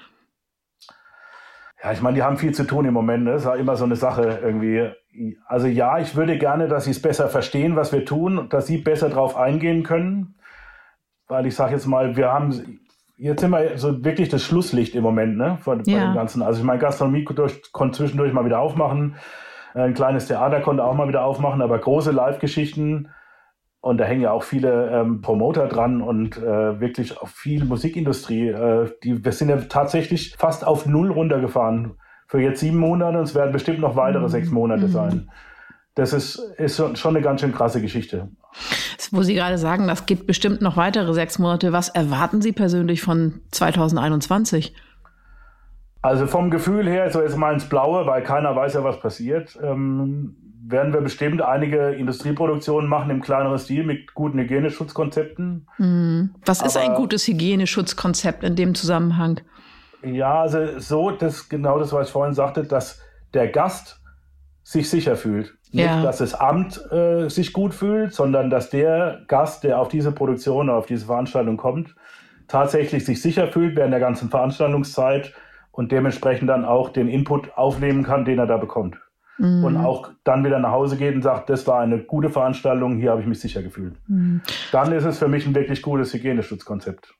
Ja, 1.82 1.92
ich 1.92 2.02
meine, 2.02 2.16
die 2.16 2.22
haben 2.22 2.36
viel 2.36 2.54
zu 2.54 2.64
tun 2.64 2.84
im 2.84 2.94
Moment. 2.94 3.24
Ne? 3.24 3.32
Das 3.32 3.42
ist 3.42 3.48
ja 3.48 3.54
immer 3.54 3.76
so 3.76 3.84
eine 3.84 3.96
Sache 3.96 4.40
irgendwie. 4.42 4.90
Also 5.46 5.66
ja, 5.66 5.98
ich 5.98 6.14
würde 6.14 6.36
gerne, 6.36 6.68
dass 6.68 6.84
sie 6.84 6.90
es 6.90 7.00
besser 7.00 7.28
verstehen, 7.28 7.76
was 7.76 7.92
wir 7.92 8.04
tun, 8.04 8.48
dass 8.50 8.66
sie 8.66 8.78
besser 8.78 9.08
darauf 9.08 9.36
eingehen 9.36 9.82
können. 9.82 10.34
Weil 11.26 11.46
ich 11.46 11.54
sage 11.54 11.72
jetzt 11.72 11.86
mal, 11.86 12.16
wir 12.16 12.32
haben 12.32 12.80
jetzt 13.16 13.40
sind 13.40 13.50
wir 13.50 13.78
so 13.78 14.04
wirklich 14.04 14.28
das 14.28 14.42
Schlusslicht 14.44 14.94
im 14.94 15.02
Moment, 15.02 15.36
ne? 15.36 15.58
Von, 15.60 15.82
ja. 15.84 16.06
dem 16.06 16.14
Ganzen. 16.14 16.42
Also 16.42 16.60
ich 16.60 16.64
meine, 16.64 16.78
Gastronomie 16.78 17.24
konnte 17.24 17.96
zwischendurch 17.96 18.32
mal 18.32 18.44
wieder 18.44 18.60
aufmachen. 18.60 19.16
Ein 19.74 19.94
kleines 19.94 20.26
Theater 20.26 20.60
konnte 20.60 20.84
auch 20.84 20.94
mal 20.94 21.08
wieder 21.08 21.24
aufmachen, 21.24 21.60
aber 21.60 21.78
große 21.78 22.10
Live-Geschichten. 22.10 23.10
Und 23.80 23.98
da 23.98 24.04
hängen 24.04 24.22
ja 24.22 24.32
auch 24.32 24.42
viele 24.42 24.90
ähm, 24.90 25.20
Promoter 25.20 25.68
dran 25.68 26.00
und 26.02 26.38
äh, 26.38 26.80
wirklich 26.80 27.20
auch 27.20 27.28
viel 27.28 27.64
Musikindustrie. 27.64 28.48
Äh, 28.48 28.90
die, 29.04 29.24
wir 29.24 29.32
sind 29.32 29.48
ja 29.48 29.58
tatsächlich 29.68 30.34
fast 30.36 30.66
auf 30.66 30.86
Null 30.86 31.10
runtergefahren 31.10 31.98
für 32.26 32.40
jetzt 32.40 32.60
sieben 32.60 32.78
Monate 32.78 33.18
und 33.18 33.24
es 33.24 33.34
werden 33.34 33.52
bestimmt 33.52 33.80
noch 33.80 33.94
weitere 33.94 34.22
mhm. 34.22 34.28
sechs 34.28 34.50
Monate 34.50 34.86
mhm. 34.86 34.90
sein 34.90 35.30
das 35.96 36.12
ist, 36.12 36.36
ist 36.58 36.76
schon 36.76 37.16
eine 37.16 37.22
ganz 37.22 37.40
schön 37.40 37.52
krasse 37.52 37.80
Geschichte. 37.80 38.28
Wo 39.12 39.22
Sie 39.22 39.34
gerade 39.34 39.58
sagen, 39.58 39.86
das 39.86 40.06
geht 40.06 40.26
bestimmt 40.26 40.60
noch 40.62 40.76
weitere 40.76 41.12
sechs 41.14 41.38
Monate. 41.38 41.72
Was 41.72 41.88
erwarten 41.88 42.42
Sie 42.42 42.52
persönlich 42.52 43.02
von 43.02 43.40
2021? 43.52 44.74
Also 46.02 46.26
vom 46.26 46.50
Gefühl 46.50 46.88
her, 46.88 47.10
so 47.10 47.20
jetzt 47.20 47.36
mal 47.36 47.52
ins 47.52 47.68
Blaue, 47.68 48.06
weil 48.06 48.22
keiner 48.22 48.54
weiß 48.54 48.74
ja, 48.74 48.84
was 48.84 49.00
passiert, 49.00 49.58
ähm, 49.62 50.36
werden 50.68 50.92
wir 50.92 51.00
bestimmt 51.00 51.42
einige 51.42 51.90
Industrieproduktionen 51.90 52.88
machen 52.88 53.10
im 53.10 53.22
kleineren 53.22 53.58
Stil 53.58 53.84
mit 53.84 54.14
guten 54.14 54.38
Hygieneschutzkonzepten. 54.38 55.66
Mhm. 55.78 56.30
Was 56.44 56.60
Aber, 56.60 56.68
ist 56.68 56.76
ein 56.76 56.94
gutes 56.94 57.26
Hygieneschutzkonzept 57.26 58.44
in 58.44 58.56
dem 58.56 58.74
Zusammenhang? 58.74 59.40
Ja, 60.02 60.42
also 60.42 60.78
so, 60.78 61.10
das 61.10 61.48
genau 61.48 61.78
das, 61.78 61.92
was 61.92 62.08
ich 62.08 62.12
vorhin 62.12 62.34
sagte, 62.34 62.64
dass 62.64 63.00
der 63.34 63.48
Gast 63.48 64.00
sich 64.62 64.90
sicher 64.90 65.16
fühlt. 65.16 65.54
Nicht, 65.76 65.84
ja. 65.84 66.02
dass 66.02 66.18
das 66.18 66.34
Amt 66.34 66.80
äh, 66.90 67.28
sich 67.28 67.52
gut 67.52 67.74
fühlt, 67.74 68.14
sondern 68.14 68.48
dass 68.48 68.70
der 68.70 69.20
Gast, 69.28 69.62
der 69.62 69.78
auf 69.78 69.88
diese 69.88 70.10
Produktion, 70.10 70.70
auf 70.70 70.86
diese 70.86 71.04
Veranstaltung 71.04 71.58
kommt, 71.58 71.94
tatsächlich 72.48 73.04
sich 73.04 73.20
sicher 73.20 73.48
fühlt 73.48 73.76
während 73.76 73.92
der 73.92 74.00
ganzen 74.00 74.30
Veranstaltungszeit 74.30 75.34
und 75.72 75.92
dementsprechend 75.92 76.48
dann 76.48 76.64
auch 76.64 76.88
den 76.88 77.08
Input 77.08 77.56
aufnehmen 77.58 78.04
kann, 78.04 78.24
den 78.24 78.38
er 78.38 78.46
da 78.46 78.56
bekommt. 78.56 78.96
Mhm. 79.36 79.64
Und 79.64 79.76
auch 79.76 80.08
dann 80.24 80.46
wieder 80.46 80.58
nach 80.58 80.70
Hause 80.70 80.96
geht 80.96 81.14
und 81.14 81.20
sagt, 81.20 81.50
das 81.50 81.66
war 81.66 81.80
eine 81.80 81.98
gute 81.98 82.30
Veranstaltung, 82.30 82.96
hier 82.96 83.10
habe 83.10 83.20
ich 83.20 83.26
mich 83.26 83.40
sicher 83.40 83.62
gefühlt. 83.62 83.96
Mhm. 84.08 84.40
Dann 84.72 84.92
ist 84.92 85.04
es 85.04 85.18
für 85.18 85.28
mich 85.28 85.46
ein 85.46 85.54
wirklich 85.54 85.82
gutes 85.82 86.14
Hygieneschutzkonzept. 86.14 87.14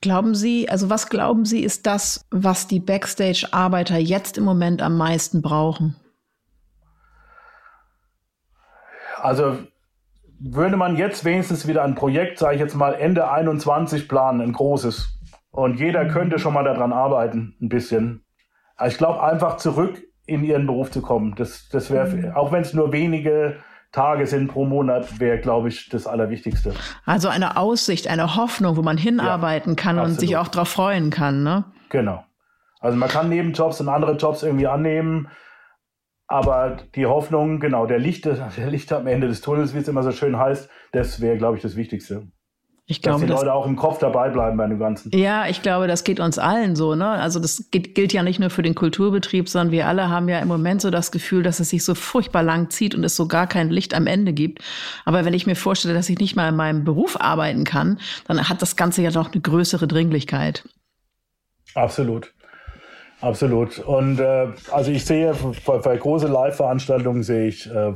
Glauben 0.00 0.34
Sie, 0.34 0.70
also 0.70 0.88
was 0.88 1.10
glauben 1.10 1.44
Sie, 1.44 1.62
ist 1.62 1.86
das, 1.86 2.24
was 2.30 2.66
die 2.66 2.80
Backstage-Arbeiter 2.80 3.98
jetzt 3.98 4.38
im 4.38 4.44
Moment 4.44 4.80
am 4.80 4.96
meisten 4.96 5.42
brauchen? 5.42 5.96
Also 9.22 9.56
würde 10.40 10.76
man 10.76 10.96
jetzt 10.96 11.24
wenigstens 11.24 11.68
wieder 11.68 11.84
ein 11.84 11.94
Projekt, 11.94 12.38
sage 12.38 12.56
ich 12.56 12.60
jetzt 12.60 12.74
mal, 12.74 12.94
Ende 12.94 13.30
21 13.30 14.08
planen, 14.08 14.40
ein 14.40 14.52
großes. 14.52 15.16
Und 15.52 15.78
jeder 15.78 16.06
könnte 16.06 16.40
schon 16.40 16.54
mal 16.54 16.64
daran 16.64 16.92
arbeiten, 16.92 17.56
ein 17.60 17.68
bisschen. 17.68 18.24
Also 18.74 18.92
ich 18.92 18.98
glaube, 18.98 19.22
einfach 19.22 19.58
zurück 19.58 20.02
in 20.26 20.42
ihren 20.42 20.66
Beruf 20.66 20.90
zu 20.90 21.02
kommen. 21.02 21.34
Das, 21.36 21.68
das 21.68 21.90
wäre, 21.90 22.08
mhm. 22.08 22.32
auch 22.32 22.50
wenn 22.50 22.62
es 22.62 22.74
nur 22.74 22.92
wenige 22.92 23.56
Tage 23.92 24.26
sind 24.26 24.48
pro 24.48 24.64
Monat, 24.64 25.20
wäre, 25.20 25.38
glaube 25.38 25.68
ich, 25.68 25.88
das 25.88 26.06
Allerwichtigste. 26.06 26.74
Also 27.04 27.28
eine 27.28 27.56
Aussicht, 27.56 28.08
eine 28.08 28.34
Hoffnung, 28.36 28.76
wo 28.76 28.82
man 28.82 28.96
hinarbeiten 28.96 29.72
ja, 29.72 29.82
kann 29.82 29.98
absolut. 29.98 30.18
und 30.18 30.20
sich 30.20 30.36
auch 30.36 30.48
darauf 30.48 30.68
freuen 30.68 31.10
kann, 31.10 31.44
ne? 31.44 31.64
Genau. 31.90 32.24
Also 32.80 32.96
man 32.96 33.08
kann 33.08 33.28
Nebenjobs 33.28 33.80
und 33.80 33.88
andere 33.88 34.16
Jobs 34.16 34.42
irgendwie 34.42 34.66
annehmen. 34.66 35.28
Aber 36.32 36.78
die 36.94 37.04
Hoffnung, 37.04 37.60
genau, 37.60 37.84
der 37.84 37.98
Licht, 37.98 38.24
der 38.24 38.70
Licht 38.70 38.90
am 38.90 39.06
Ende 39.06 39.28
des 39.28 39.42
Tunnels, 39.42 39.74
wie 39.74 39.78
es 39.80 39.88
immer 39.88 40.02
so 40.02 40.12
schön 40.12 40.38
heißt, 40.38 40.66
das 40.92 41.20
wäre, 41.20 41.36
glaube 41.36 41.58
ich, 41.58 41.62
das 41.62 41.76
Wichtigste. 41.76 42.26
Ich 42.86 43.02
glaube, 43.02 43.20
dass 43.20 43.26
die 43.26 43.32
Leute 43.32 43.44
das, 43.44 43.54
auch 43.54 43.66
im 43.66 43.76
Kopf 43.76 43.98
dabei 43.98 44.30
bleiben 44.30 44.56
bei 44.56 44.66
dem 44.66 44.78
Ganzen. 44.78 45.10
Ja, 45.14 45.46
ich 45.46 45.60
glaube, 45.60 45.88
das 45.88 46.04
geht 46.04 46.20
uns 46.20 46.38
allen 46.38 46.74
so. 46.74 46.94
Ne? 46.94 47.06
Also 47.06 47.38
das 47.38 47.70
geht, 47.70 47.94
gilt 47.94 48.14
ja 48.14 48.22
nicht 48.22 48.40
nur 48.40 48.48
für 48.48 48.62
den 48.62 48.74
Kulturbetrieb, 48.74 49.46
sondern 49.46 49.72
wir 49.72 49.86
alle 49.86 50.08
haben 50.08 50.26
ja 50.30 50.38
im 50.38 50.48
Moment 50.48 50.80
so 50.80 50.90
das 50.90 51.12
Gefühl, 51.12 51.42
dass 51.42 51.60
es 51.60 51.68
sich 51.68 51.84
so 51.84 51.94
furchtbar 51.94 52.42
lang 52.42 52.70
zieht 52.70 52.94
und 52.94 53.04
es 53.04 53.14
so 53.14 53.28
gar 53.28 53.46
kein 53.46 53.68
Licht 53.68 53.92
am 53.92 54.06
Ende 54.06 54.32
gibt. 54.32 54.60
Aber 55.04 55.26
wenn 55.26 55.34
ich 55.34 55.46
mir 55.46 55.54
vorstelle, 55.54 55.92
dass 55.92 56.08
ich 56.08 56.18
nicht 56.18 56.34
mal 56.34 56.48
in 56.48 56.56
meinem 56.56 56.84
Beruf 56.84 57.20
arbeiten 57.20 57.64
kann, 57.64 58.00
dann 58.26 58.48
hat 58.48 58.62
das 58.62 58.76
Ganze 58.76 59.02
ja 59.02 59.10
noch 59.10 59.32
eine 59.32 59.42
größere 59.42 59.86
Dringlichkeit. 59.86 60.64
Absolut. 61.74 62.32
Absolut. 63.22 63.78
Und 63.78 64.18
äh, 64.18 64.48
also 64.70 64.90
ich 64.90 65.04
sehe, 65.04 65.34
bei, 65.64 65.78
bei 65.78 65.96
große 65.96 66.26
Live-Veranstaltungen 66.26 67.22
sehe 67.22 67.46
ich 67.46 67.70
äh, 67.70 67.94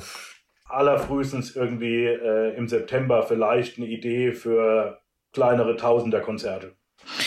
allerfrühestens 0.69 1.55
irgendwie 1.55 2.05
äh, 2.05 2.57
im 2.57 2.69
September 2.69 3.25
vielleicht 3.25 3.77
eine 3.77 3.87
Idee 3.87 4.33
für 4.33 5.01
kleinere 5.33 5.77
Tausender-Konzerte. 5.77 6.73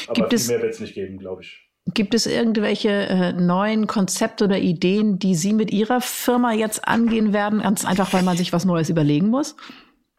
Aber 0.07 0.29
viel 0.29 0.47
mehr 0.47 0.61
wird 0.61 0.73
es 0.73 0.79
nicht 0.79 0.93
geben, 0.93 1.19
glaube 1.19 1.43
ich. 1.43 1.69
Gibt 1.93 2.13
es 2.13 2.25
irgendwelche 2.25 2.89
äh, 2.89 3.33
neuen 3.33 3.87
Konzepte 3.87 4.45
oder 4.45 4.57
Ideen, 4.57 5.19
die 5.19 5.35
Sie 5.35 5.53
mit 5.53 5.71
Ihrer 5.71 6.01
Firma 6.01 6.53
jetzt 6.53 6.87
angehen 6.87 7.33
werden? 7.33 7.61
Ganz 7.61 7.85
einfach, 7.85 8.13
weil 8.13 8.23
man 8.23 8.37
sich 8.37 8.53
was 8.53 8.65
Neues 8.65 8.89
überlegen 8.89 9.27
muss? 9.27 9.55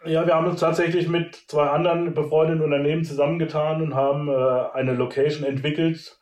Ja, 0.05 0.27
wir 0.27 0.35
haben 0.35 0.47
uns 0.47 0.61
tatsächlich 0.61 1.09
mit 1.09 1.37
zwei 1.47 1.69
anderen 1.69 2.15
befreundeten 2.15 2.63
Unternehmen 2.63 3.05
zusammengetan 3.05 3.83
und 3.83 3.95
haben 3.95 4.29
äh, 4.29 4.33
eine 4.73 4.95
Location 4.95 5.45
entwickelt, 5.45 6.19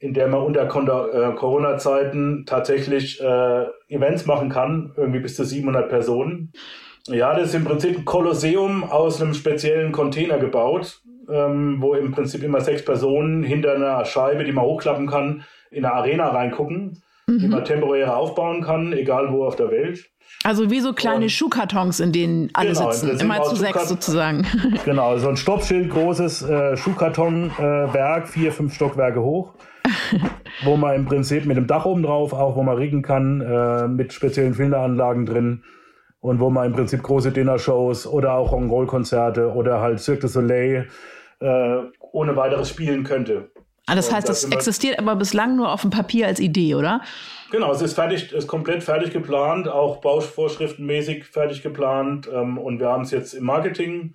in 0.00 0.14
der 0.14 0.28
man 0.28 0.40
unter 0.40 0.64
äh, 0.64 1.34
Corona-Zeiten 1.34 2.44
tatsächlich 2.46 3.20
äh, 3.20 3.66
Events 3.88 4.24
machen 4.26 4.48
kann, 4.48 4.92
irgendwie 4.96 5.20
bis 5.20 5.36
zu 5.36 5.44
700 5.44 5.88
Personen. 5.90 6.52
Ja, 7.06 7.34
das 7.34 7.48
ist 7.48 7.54
im 7.54 7.64
Prinzip 7.64 7.98
ein 7.98 8.04
Kolosseum 8.06 8.82
aus 8.84 9.20
einem 9.20 9.34
speziellen 9.34 9.92
Container 9.92 10.38
gebaut, 10.38 11.02
ähm, 11.30 11.76
wo 11.80 11.94
im 11.94 12.12
Prinzip 12.12 12.42
immer 12.42 12.62
sechs 12.62 12.84
Personen 12.84 13.42
hinter 13.42 13.74
einer 13.74 14.04
Scheibe, 14.06 14.44
die 14.44 14.52
man 14.52 14.64
hochklappen 14.64 15.06
kann, 15.06 15.44
in 15.70 15.84
eine 15.84 15.94
Arena 15.94 16.28
reingucken, 16.28 17.02
mhm. 17.26 17.38
die 17.38 17.48
man 17.48 17.64
temporär 17.64 18.16
aufbauen 18.16 18.62
kann, 18.62 18.94
egal 18.94 19.32
wo 19.32 19.44
auf 19.44 19.56
der 19.56 19.70
Welt. 19.70 20.10
Also 20.44 20.70
wie 20.70 20.80
so 20.80 20.94
kleine 20.94 21.24
und, 21.24 21.30
Schuhkartons, 21.30 22.00
in 22.00 22.12
denen 22.12 22.50
alle 22.54 22.72
genau, 22.72 22.90
sitzen, 22.90 23.20
immer 23.20 23.42
zu 23.42 23.56
sechs 23.56 23.88
sozusagen. 23.88 24.46
Genau, 24.84 25.18
so 25.18 25.28
ein 25.28 25.36
Stoppschild, 25.36 25.90
großes 25.90 26.42
äh, 26.42 26.76
Schuhkartonwerk, 26.76 28.24
äh, 28.24 28.26
vier, 28.26 28.52
fünf 28.52 28.74
Stockwerke 28.74 29.20
hoch, 29.20 29.52
wo 30.64 30.76
man 30.76 30.94
im 30.94 31.04
Prinzip 31.06 31.46
mit 31.46 31.56
dem 31.56 31.66
Dach 31.66 31.84
oben 31.84 32.02
drauf, 32.02 32.32
auch 32.32 32.56
wo 32.56 32.62
man 32.62 32.76
riggen 32.76 33.02
kann, 33.02 33.40
äh, 33.40 33.88
mit 33.88 34.12
speziellen 34.12 34.54
Filteranlagen 34.54 35.26
drin 35.26 35.62
und 36.20 36.40
wo 36.40 36.50
man 36.50 36.66
im 36.66 36.72
Prinzip 36.72 37.02
große 37.02 37.32
Dinnershows 37.32 38.06
oder 38.06 38.34
auch 38.34 38.52
Rock'n'Roll-Konzerte 38.52 39.52
oder 39.52 39.80
halt 39.80 40.00
Cirque 40.00 40.20
du 40.20 40.28
Soleil 40.28 40.88
äh, 41.40 41.76
ohne 42.12 42.36
weiteres 42.36 42.68
spielen 42.68 43.04
könnte. 43.04 43.50
Ah, 43.86 43.94
das 43.96 44.12
heißt, 44.12 44.28
das, 44.28 44.42
das 44.42 44.52
existiert 44.52 44.98
aber 44.98 45.16
bislang 45.16 45.56
nur 45.56 45.72
auf 45.72 45.80
dem 45.80 45.90
Papier 45.90 46.26
als 46.26 46.38
Idee, 46.38 46.74
oder? 46.74 47.00
Genau, 47.50 47.72
es 47.72 47.82
ist 47.82 47.94
fertig, 47.94 48.32
ist 48.32 48.46
komplett 48.46 48.84
fertig 48.84 49.10
geplant, 49.10 49.66
auch 49.66 50.00
Bauvorschriftenmäßig 50.00 51.24
fertig 51.24 51.62
geplant. 51.62 52.28
Ähm, 52.32 52.58
und 52.58 52.78
wir 52.78 52.88
haben 52.88 53.02
es 53.02 53.10
jetzt 53.10 53.34
im 53.34 53.44
Marketing. 53.44 54.14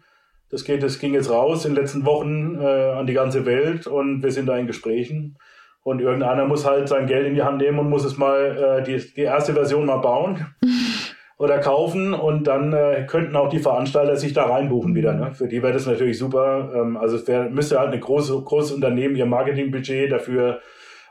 Das 0.50 0.64
geht, 0.64 0.84
das 0.84 1.00
ging 1.00 1.14
jetzt 1.14 1.30
raus 1.30 1.66
in 1.66 1.74
den 1.74 1.82
letzten 1.82 2.06
Wochen 2.06 2.58
äh, 2.62 2.92
an 2.92 3.08
die 3.08 3.14
ganze 3.14 3.46
Welt 3.46 3.88
und 3.88 4.24
wir 4.24 4.32
sind 4.32 4.46
da 4.46 4.58
in 4.58 4.68
Gesprächen. 4.68 5.38
Und 5.86 6.02
irgendeiner 6.02 6.46
muss 6.46 6.66
halt 6.66 6.90
sein 6.90 7.06
Geld 7.06 7.28
in 7.28 7.36
die 7.36 7.44
Hand 7.44 7.60
nehmen 7.60 7.78
und 7.78 7.92
muss 7.92 8.04
es 8.04 8.18
mal 8.18 8.80
äh, 8.80 8.84
die, 8.84 8.98
die 9.14 9.22
erste 9.22 9.54
Version 9.54 9.86
mal 9.86 9.98
bauen 9.98 10.44
oder 11.38 11.60
kaufen 11.60 12.16
und 12.16 12.48
dann 12.48 12.74
äh, 12.74 13.06
könnten 13.08 13.36
auch 13.36 13.50
die 13.50 13.60
Veranstalter 13.60 14.16
sich 14.16 14.34
da 14.34 14.46
reinbuchen 14.46 14.96
wieder. 14.96 15.14
Ne? 15.14 15.36
Für 15.36 15.48
die 15.48 15.62
wäre 15.62 15.74
das 15.74 15.86
natürlich 15.86 16.18
super. 16.18 16.72
Ähm, 16.74 16.98
also 16.98 17.18
es 17.18 17.28
wär, 17.28 17.52
müsste 17.52 17.78
halt 17.78 17.92
eine 17.92 18.00
große, 18.00 18.34
großes 18.34 18.72
Unternehmen 18.72 19.16
ihr 19.16 19.28
Marketingbudget 19.28 20.12
dafür 20.12 20.60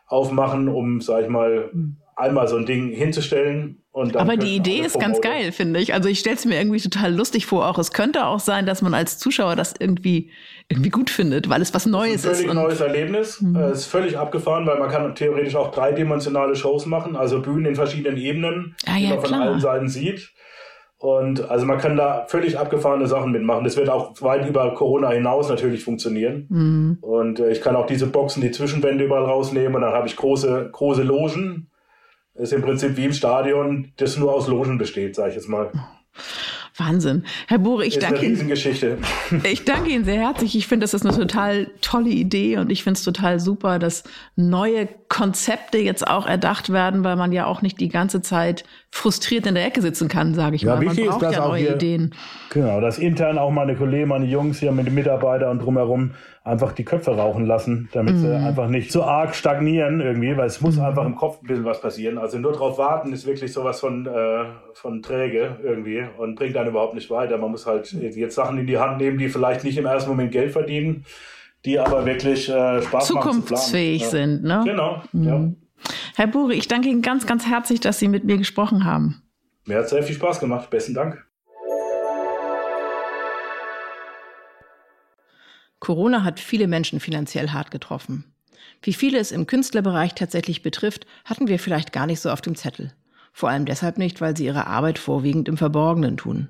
aufmachen, 0.09 0.67
um, 0.67 1.01
sag 1.01 1.23
ich 1.23 1.29
mal, 1.29 1.71
mhm 1.73 1.99
einmal 2.17 2.49
so 2.49 2.57
ein 2.57 2.67
Ding 2.67 2.91
hinzustellen. 2.91 3.83
Und 3.93 4.17
Aber 4.17 4.37
die 4.37 4.57
Idee 4.57 4.81
ist 4.81 4.99
ganz 4.99 5.21
geil, 5.21 5.53
finde 5.53 5.79
ich. 5.79 5.95
Also 5.95 6.09
ich 6.09 6.19
stelle 6.19 6.35
es 6.35 6.45
mir 6.45 6.59
irgendwie 6.59 6.81
total 6.81 7.15
lustig 7.15 7.47
vor. 7.47 7.69
Auch 7.69 7.79
es 7.79 7.93
könnte 7.93 8.27
auch 8.27 8.41
sein, 8.41 8.67
dass 8.67 8.83
man 8.83 8.93
als 8.93 9.19
Zuschauer 9.19 9.55
das 9.55 9.75
irgendwie, 9.79 10.31
irgendwie 10.69 10.91
gut 10.91 11.11
findet, 11.11 11.49
weil 11.49 11.63
es 11.63 11.75
was 11.75 11.87
Neues 11.87 12.25
ist. 12.25 12.27
Ein 12.27 12.35
völlig 12.35 12.55
neues 12.55 12.81
Erlebnis. 12.81 13.41
Mhm. 13.41 13.57
Es 13.57 13.81
ist 13.81 13.87
völlig 13.87 14.19
abgefahren, 14.19 14.67
weil 14.67 14.79
man 14.79 14.91
kann 14.91 15.15
theoretisch 15.15 15.55
auch 15.55 15.71
dreidimensionale 15.71 16.57
Shows 16.57 16.87
machen, 16.87 17.15
also 17.15 17.41
Bühnen 17.41 17.67
in 17.67 17.75
verschiedenen 17.77 18.17
Ebenen, 18.17 18.75
ah, 18.87 18.97
ja, 18.97 18.99
die 18.99 19.07
man 19.09 19.21
von 19.21 19.35
allen 19.35 19.61
Seiten 19.61 19.89
sieht. 19.89 20.33
Und 21.05 21.51
also 21.51 21.67
man 21.67 21.79
kann 21.79 21.97
da 21.97 22.25
völlig 22.29 22.59
abgefahrene 22.59 23.07
Sachen 23.07 23.31
mitmachen. 23.31 23.63
Das 23.63 23.77
wird 23.77 23.91
auch 23.91 24.21
weit 24.23 24.49
über 24.49 24.73
Corona 24.75 25.11
hinaus 25.11 25.51
natürlich 25.51 25.85
funktionieren. 25.85 26.47
Mhm. 26.49 26.99
Und 27.03 27.41
äh, 27.41 27.53
ich 27.53 27.61
kann 27.61 27.77
auch 27.77 27.87
diese 27.87 28.07
Boxen, 28.07 28.41
die 28.41 28.51
Zwischenwände 28.51 29.05
überall 29.05 29.25
rausnehmen 29.25 29.75
und 29.77 29.83
dann 29.83 29.93
habe 29.93 30.07
ich 30.07 30.17
große, 30.17 30.71
große 30.73 31.03
Logen 31.03 31.71
ist 32.35 32.53
im 32.53 32.63
Prinzip 32.63 32.97
wie 32.97 33.05
im 33.05 33.13
Stadion, 33.13 33.93
das 33.97 34.17
nur 34.17 34.33
aus 34.33 34.49
Logen 34.49 34.79
besteht, 34.79 35.15
sage 35.15 35.31
ich 35.31 35.37
jetzt 35.37 35.49
mal. 35.49 35.71
Wahnsinn. 36.77 37.25
Herr 37.47 37.59
Bure, 37.59 37.87
ich 37.87 37.97
ist 37.97 38.03
danke 38.03 38.27
Ihnen. 38.27 38.51
Ich 39.45 39.65
danke 39.65 39.91
Ihnen 39.91 40.05
sehr 40.05 40.19
herzlich. 40.19 40.57
Ich 40.57 40.67
finde, 40.67 40.83
das 40.83 40.93
ist 40.93 41.07
eine 41.07 41.17
total 41.17 41.69
tolle 41.81 42.11
Idee 42.11 42.59
und 42.59 42.73
ich 42.73 42.83
finde 42.83 42.99
es 42.99 43.05
total 43.05 43.39
super, 43.39 43.79
dass 43.79 44.03
neue 44.35 44.89
Konzepte 45.09 45.79
jetzt 45.79 46.07
auch 46.07 46.27
erdacht 46.27 46.73
werden, 46.73 47.05
weil 47.05 47.15
man 47.15 47.31
ja 47.31 47.47
auch 47.47 47.63
nicht 47.63 47.79
die 47.79 47.89
ganze 47.89 48.23
Zeit 48.23 48.65
frustriert 48.91 49.47
in 49.47 49.55
der 49.55 49.67
Ecke 49.67 49.83
sitzen 49.83 50.09
kann, 50.09 50.35
sage 50.35 50.57
ich 50.57 50.63
ja, 50.63 50.75
mal. 50.75 50.85
Man 50.85 50.97
braucht 50.97 51.23
ja 51.23 51.47
neue 51.47 51.61
hier, 51.61 51.75
Ideen. 51.77 52.15
Genau, 52.51 52.81
dass 52.81 52.99
intern 52.99 53.39
auch 53.39 53.53
meine 53.53 53.77
Kollegen, 53.77 54.09
meine 54.09 54.27
Jungs 54.27 54.59
hier 54.59 54.73
mit 54.73 54.87
den 54.87 54.95
Mitarbeitern 54.95 55.51
und 55.51 55.59
drumherum 55.61 56.15
einfach 56.45 56.73
die 56.73 56.85
Köpfe 56.85 57.17
rauchen 57.17 57.47
lassen, 57.47 57.89
damit 57.93 58.17
mhm. 58.17 58.19
sie 58.19 58.37
einfach 58.37 58.69
nicht 58.69 58.93
so 58.93 59.03
arg 59.03 59.35
stagnieren 59.35 60.03
irgendwie, 60.03 60.37
weil 60.37 60.47
es 60.47 60.61
muss 60.61 60.77
mhm. 60.77 60.85
einfach 60.85 61.07
im 61.07 61.17
Kopf 61.17 61.41
ein 61.43 61.47
bisschen 61.47 61.65
was 61.65 61.81
passieren. 61.81 62.19
Also 62.19 62.39
nur 62.39 62.53
drauf 62.53 62.77
warten 62.77 63.15
ist 63.15 63.27
wirklich 63.27 63.53
sowas 63.53 63.81
von, 63.81 64.07
äh, 64.07 64.45
von 64.75 65.01
träge 65.01 65.57
irgendwie 65.65 66.05
und 66.19 66.35
bringt 66.35 66.57
einen 66.59 66.69
überhaupt 66.69 66.95
nicht 66.95 67.11
weiter. 67.11 67.39
Man 67.39 67.51
muss 67.51 67.67
halt 67.67 67.91
jetzt 67.93 68.35
Sachen 68.35 68.59
in 68.59 68.67
die 68.67 68.79
Hand 68.79 68.99
nehmen, 68.99 69.17
die 69.17 69.31
vielleicht 69.31 69.65
nicht 69.65 69.79
im 69.79 69.87
ersten 69.87 70.11
Moment 70.11 70.33
Geld 70.33 70.53
verdienen, 70.53 71.07
die 71.65 71.79
aber 71.79 72.05
wirklich 72.05 72.51
äh, 72.51 72.83
Spaß 72.83 73.07
Zukunftsfähig 73.07 74.03
machen 74.03 74.11
zu 74.11 74.17
sind, 74.17 74.45
ne? 74.45 74.63
Genau, 74.67 75.03
mhm. 75.13 75.25
ja. 75.25 75.49
Herr 76.15 76.27
Buri, 76.27 76.55
ich 76.55 76.69
danke 76.69 76.89
Ihnen 76.89 77.03
ganz, 77.03 77.27
ganz 77.27 77.47
herzlich, 77.47 77.81
dass 77.81 77.99
Sie 77.99 78.09
mit 78.09 78.25
mir 78.25 78.37
gesprochen 78.37 78.85
haben. 78.85 79.23
Mir 79.67 79.79
hat 79.79 79.89
sehr 79.89 80.03
viel 80.03 80.15
Spaß 80.15 80.41
gemacht. 80.41 80.69
Besten 80.69 80.93
Dank. 80.93 81.24
Corona 85.85 86.25
hat 86.25 86.41
viele 86.41 86.67
Menschen 86.67 86.99
finanziell 86.99 87.51
hart 87.51 87.71
getroffen. 87.71 88.25
Wie 88.81 88.95
viele 88.95 89.19
es 89.19 89.33
im 89.33 89.47
Künstlerbereich 89.47 90.15
tatsächlich 90.15 90.63
betrifft, 90.63 91.05
hatten 91.27 91.47
wir 91.47 91.59
vielleicht 91.59 91.93
gar 91.93 92.07
nicht 92.07 92.21
so 92.21 92.31
auf 92.31 92.41
dem 92.41 92.55
Zettel. 92.55 92.95
Vor 93.35 93.51
allem 93.51 93.67
deshalb 93.67 93.99
nicht, 93.99 94.23
weil 94.23 94.35
sie 94.35 94.47
ihre 94.47 94.67
Arbeit 94.67 94.99
vorwiegend 94.99 95.47
im 95.47 95.59
Verborgenen 95.59 96.17
tun. 96.17 96.49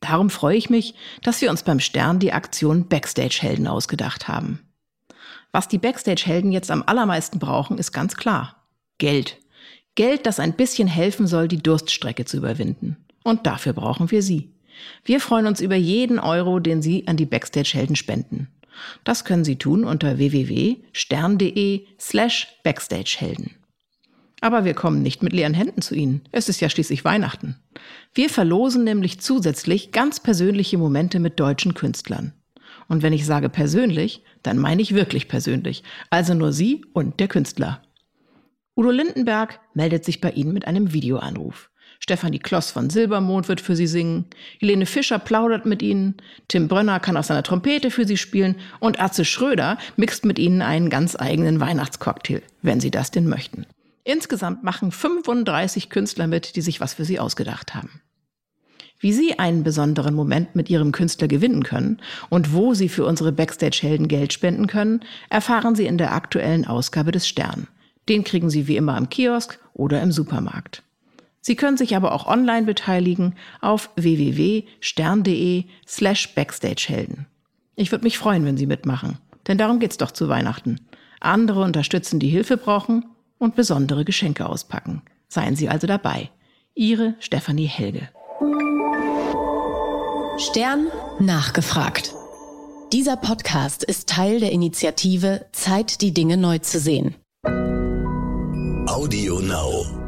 Darum 0.00 0.30
freue 0.30 0.56
ich 0.56 0.70
mich, 0.70 0.94
dass 1.22 1.42
wir 1.42 1.50
uns 1.50 1.62
beim 1.62 1.78
Stern 1.78 2.20
die 2.20 2.32
Aktion 2.32 2.88
Backstage-Helden 2.88 3.66
ausgedacht 3.66 4.28
haben. 4.28 4.60
Was 5.52 5.68
die 5.68 5.78
Backstage-Helden 5.78 6.50
jetzt 6.50 6.70
am 6.70 6.84
allermeisten 6.86 7.38
brauchen, 7.38 7.76
ist 7.76 7.92
ganz 7.92 8.16
klar. 8.16 8.64
Geld. 8.96 9.36
Geld, 9.94 10.24
das 10.24 10.40
ein 10.40 10.54
bisschen 10.54 10.88
helfen 10.88 11.26
soll, 11.26 11.48
die 11.48 11.62
Durststrecke 11.62 12.24
zu 12.24 12.38
überwinden. 12.38 12.96
Und 13.24 13.46
dafür 13.46 13.74
brauchen 13.74 14.10
wir 14.10 14.22
Sie. 14.22 14.54
Wir 15.04 15.20
freuen 15.20 15.46
uns 15.46 15.60
über 15.60 15.76
jeden 15.76 16.18
Euro, 16.18 16.60
den 16.60 16.82
Sie 16.82 17.06
an 17.06 17.18
die 17.18 17.26
Backstage-Helden 17.26 17.96
spenden. 17.96 18.48
Das 19.04 19.24
können 19.24 19.44
Sie 19.44 19.56
tun 19.56 19.84
unter 19.84 20.18
www.stern.de 20.18 21.86
slash 21.98 22.48
Backstagehelden. 22.62 23.50
Aber 24.40 24.64
wir 24.64 24.74
kommen 24.74 25.02
nicht 25.02 25.22
mit 25.22 25.32
leeren 25.32 25.54
Händen 25.54 25.80
zu 25.80 25.94
Ihnen. 25.94 26.22
Es 26.30 26.48
ist 26.48 26.60
ja 26.60 26.68
schließlich 26.68 27.04
Weihnachten. 27.04 27.56
Wir 28.12 28.28
verlosen 28.28 28.84
nämlich 28.84 29.20
zusätzlich 29.20 29.90
ganz 29.90 30.20
persönliche 30.20 30.76
Momente 30.76 31.18
mit 31.18 31.40
deutschen 31.40 31.74
Künstlern. 31.74 32.34
Und 32.88 33.02
wenn 33.02 33.12
ich 33.12 33.24
sage 33.24 33.48
persönlich, 33.48 34.22
dann 34.42 34.58
meine 34.58 34.82
ich 34.82 34.94
wirklich 34.94 35.28
persönlich. 35.28 35.82
Also 36.10 36.34
nur 36.34 36.52
Sie 36.52 36.84
und 36.92 37.20
der 37.20 37.28
Künstler. 37.28 37.82
Udo 38.76 38.90
Lindenberg 38.90 39.60
meldet 39.72 40.04
sich 40.04 40.20
bei 40.20 40.30
Ihnen 40.32 40.52
mit 40.52 40.66
einem 40.66 40.92
Videoanruf. 40.92 41.70
Stefanie 42.04 42.38
Kloss 42.38 42.70
von 42.70 42.90
Silbermond 42.90 43.48
wird 43.48 43.62
für 43.62 43.74
sie 43.74 43.86
singen, 43.86 44.26
Helene 44.60 44.84
Fischer 44.84 45.18
plaudert 45.18 45.64
mit 45.64 45.80
ihnen, 45.80 46.16
Tim 46.48 46.68
Brönner 46.68 47.00
kann 47.00 47.16
auf 47.16 47.24
seiner 47.24 47.42
Trompete 47.42 47.90
für 47.90 48.04
sie 48.04 48.18
spielen 48.18 48.56
und 48.78 49.00
Atze 49.00 49.24
Schröder 49.24 49.78
mixt 49.96 50.26
mit 50.26 50.38
ihnen 50.38 50.60
einen 50.60 50.90
ganz 50.90 51.16
eigenen 51.18 51.60
Weihnachtscocktail, 51.60 52.42
wenn 52.60 52.78
sie 52.78 52.90
das 52.90 53.10
denn 53.10 53.26
möchten. 53.26 53.64
Insgesamt 54.04 54.62
machen 54.62 54.92
35 54.92 55.88
Künstler 55.88 56.26
mit, 56.26 56.56
die 56.56 56.60
sich 56.60 56.78
was 56.78 56.92
für 56.92 57.06
sie 57.06 57.18
ausgedacht 57.18 57.74
haben. 57.74 58.02
Wie 59.00 59.14
Sie 59.14 59.38
einen 59.38 59.64
besonderen 59.64 60.14
Moment 60.14 60.54
mit 60.54 60.68
Ihrem 60.68 60.92
Künstler 60.92 61.26
gewinnen 61.26 61.62
können 61.62 62.02
und 62.28 62.52
wo 62.52 62.74
Sie 62.74 62.90
für 62.90 63.06
unsere 63.06 63.32
Backstage-Helden 63.32 64.08
Geld 64.08 64.34
spenden 64.34 64.66
können, 64.66 65.00
erfahren 65.30 65.74
Sie 65.74 65.86
in 65.86 65.96
der 65.96 66.12
aktuellen 66.12 66.66
Ausgabe 66.66 67.12
des 67.12 67.26
Stern. 67.26 67.66
Den 68.10 68.24
kriegen 68.24 68.50
Sie 68.50 68.68
wie 68.68 68.76
immer 68.76 68.94
am 68.94 69.08
Kiosk 69.08 69.58
oder 69.72 70.02
im 70.02 70.12
Supermarkt. 70.12 70.82
Sie 71.46 71.56
können 71.56 71.76
sich 71.76 71.94
aber 71.94 72.12
auch 72.12 72.26
online 72.26 72.64
beteiligen 72.64 73.34
auf 73.60 73.90
www.stern.de 73.96 75.64
slash 75.86 76.34
backstagehelden. 76.34 77.26
Ich 77.76 77.92
würde 77.92 78.04
mich 78.04 78.16
freuen, 78.16 78.46
wenn 78.46 78.56
Sie 78.56 78.66
mitmachen, 78.66 79.18
denn 79.46 79.58
darum 79.58 79.78
geht's 79.78 79.98
doch 79.98 80.10
zu 80.10 80.30
Weihnachten. 80.30 80.80
Andere 81.20 81.60
unterstützen, 81.60 82.18
die 82.18 82.30
Hilfe 82.30 82.56
brauchen 82.56 83.04
und 83.36 83.56
besondere 83.56 84.06
Geschenke 84.06 84.46
auspacken. 84.46 85.02
Seien 85.28 85.54
Sie 85.54 85.68
also 85.68 85.86
dabei. 85.86 86.30
Ihre 86.74 87.14
Stefanie 87.18 87.66
Helge. 87.66 88.08
Stern 90.38 90.86
nachgefragt. 91.20 92.14
Dieser 92.90 93.18
Podcast 93.18 93.84
ist 93.84 94.08
Teil 94.08 94.40
der 94.40 94.50
Initiative 94.50 95.44
Zeit, 95.52 96.00
die 96.00 96.14
Dinge 96.14 96.38
neu 96.38 96.58
zu 96.60 96.78
sehen. 96.78 97.16
Audio 98.86 99.40
Now. 99.40 100.03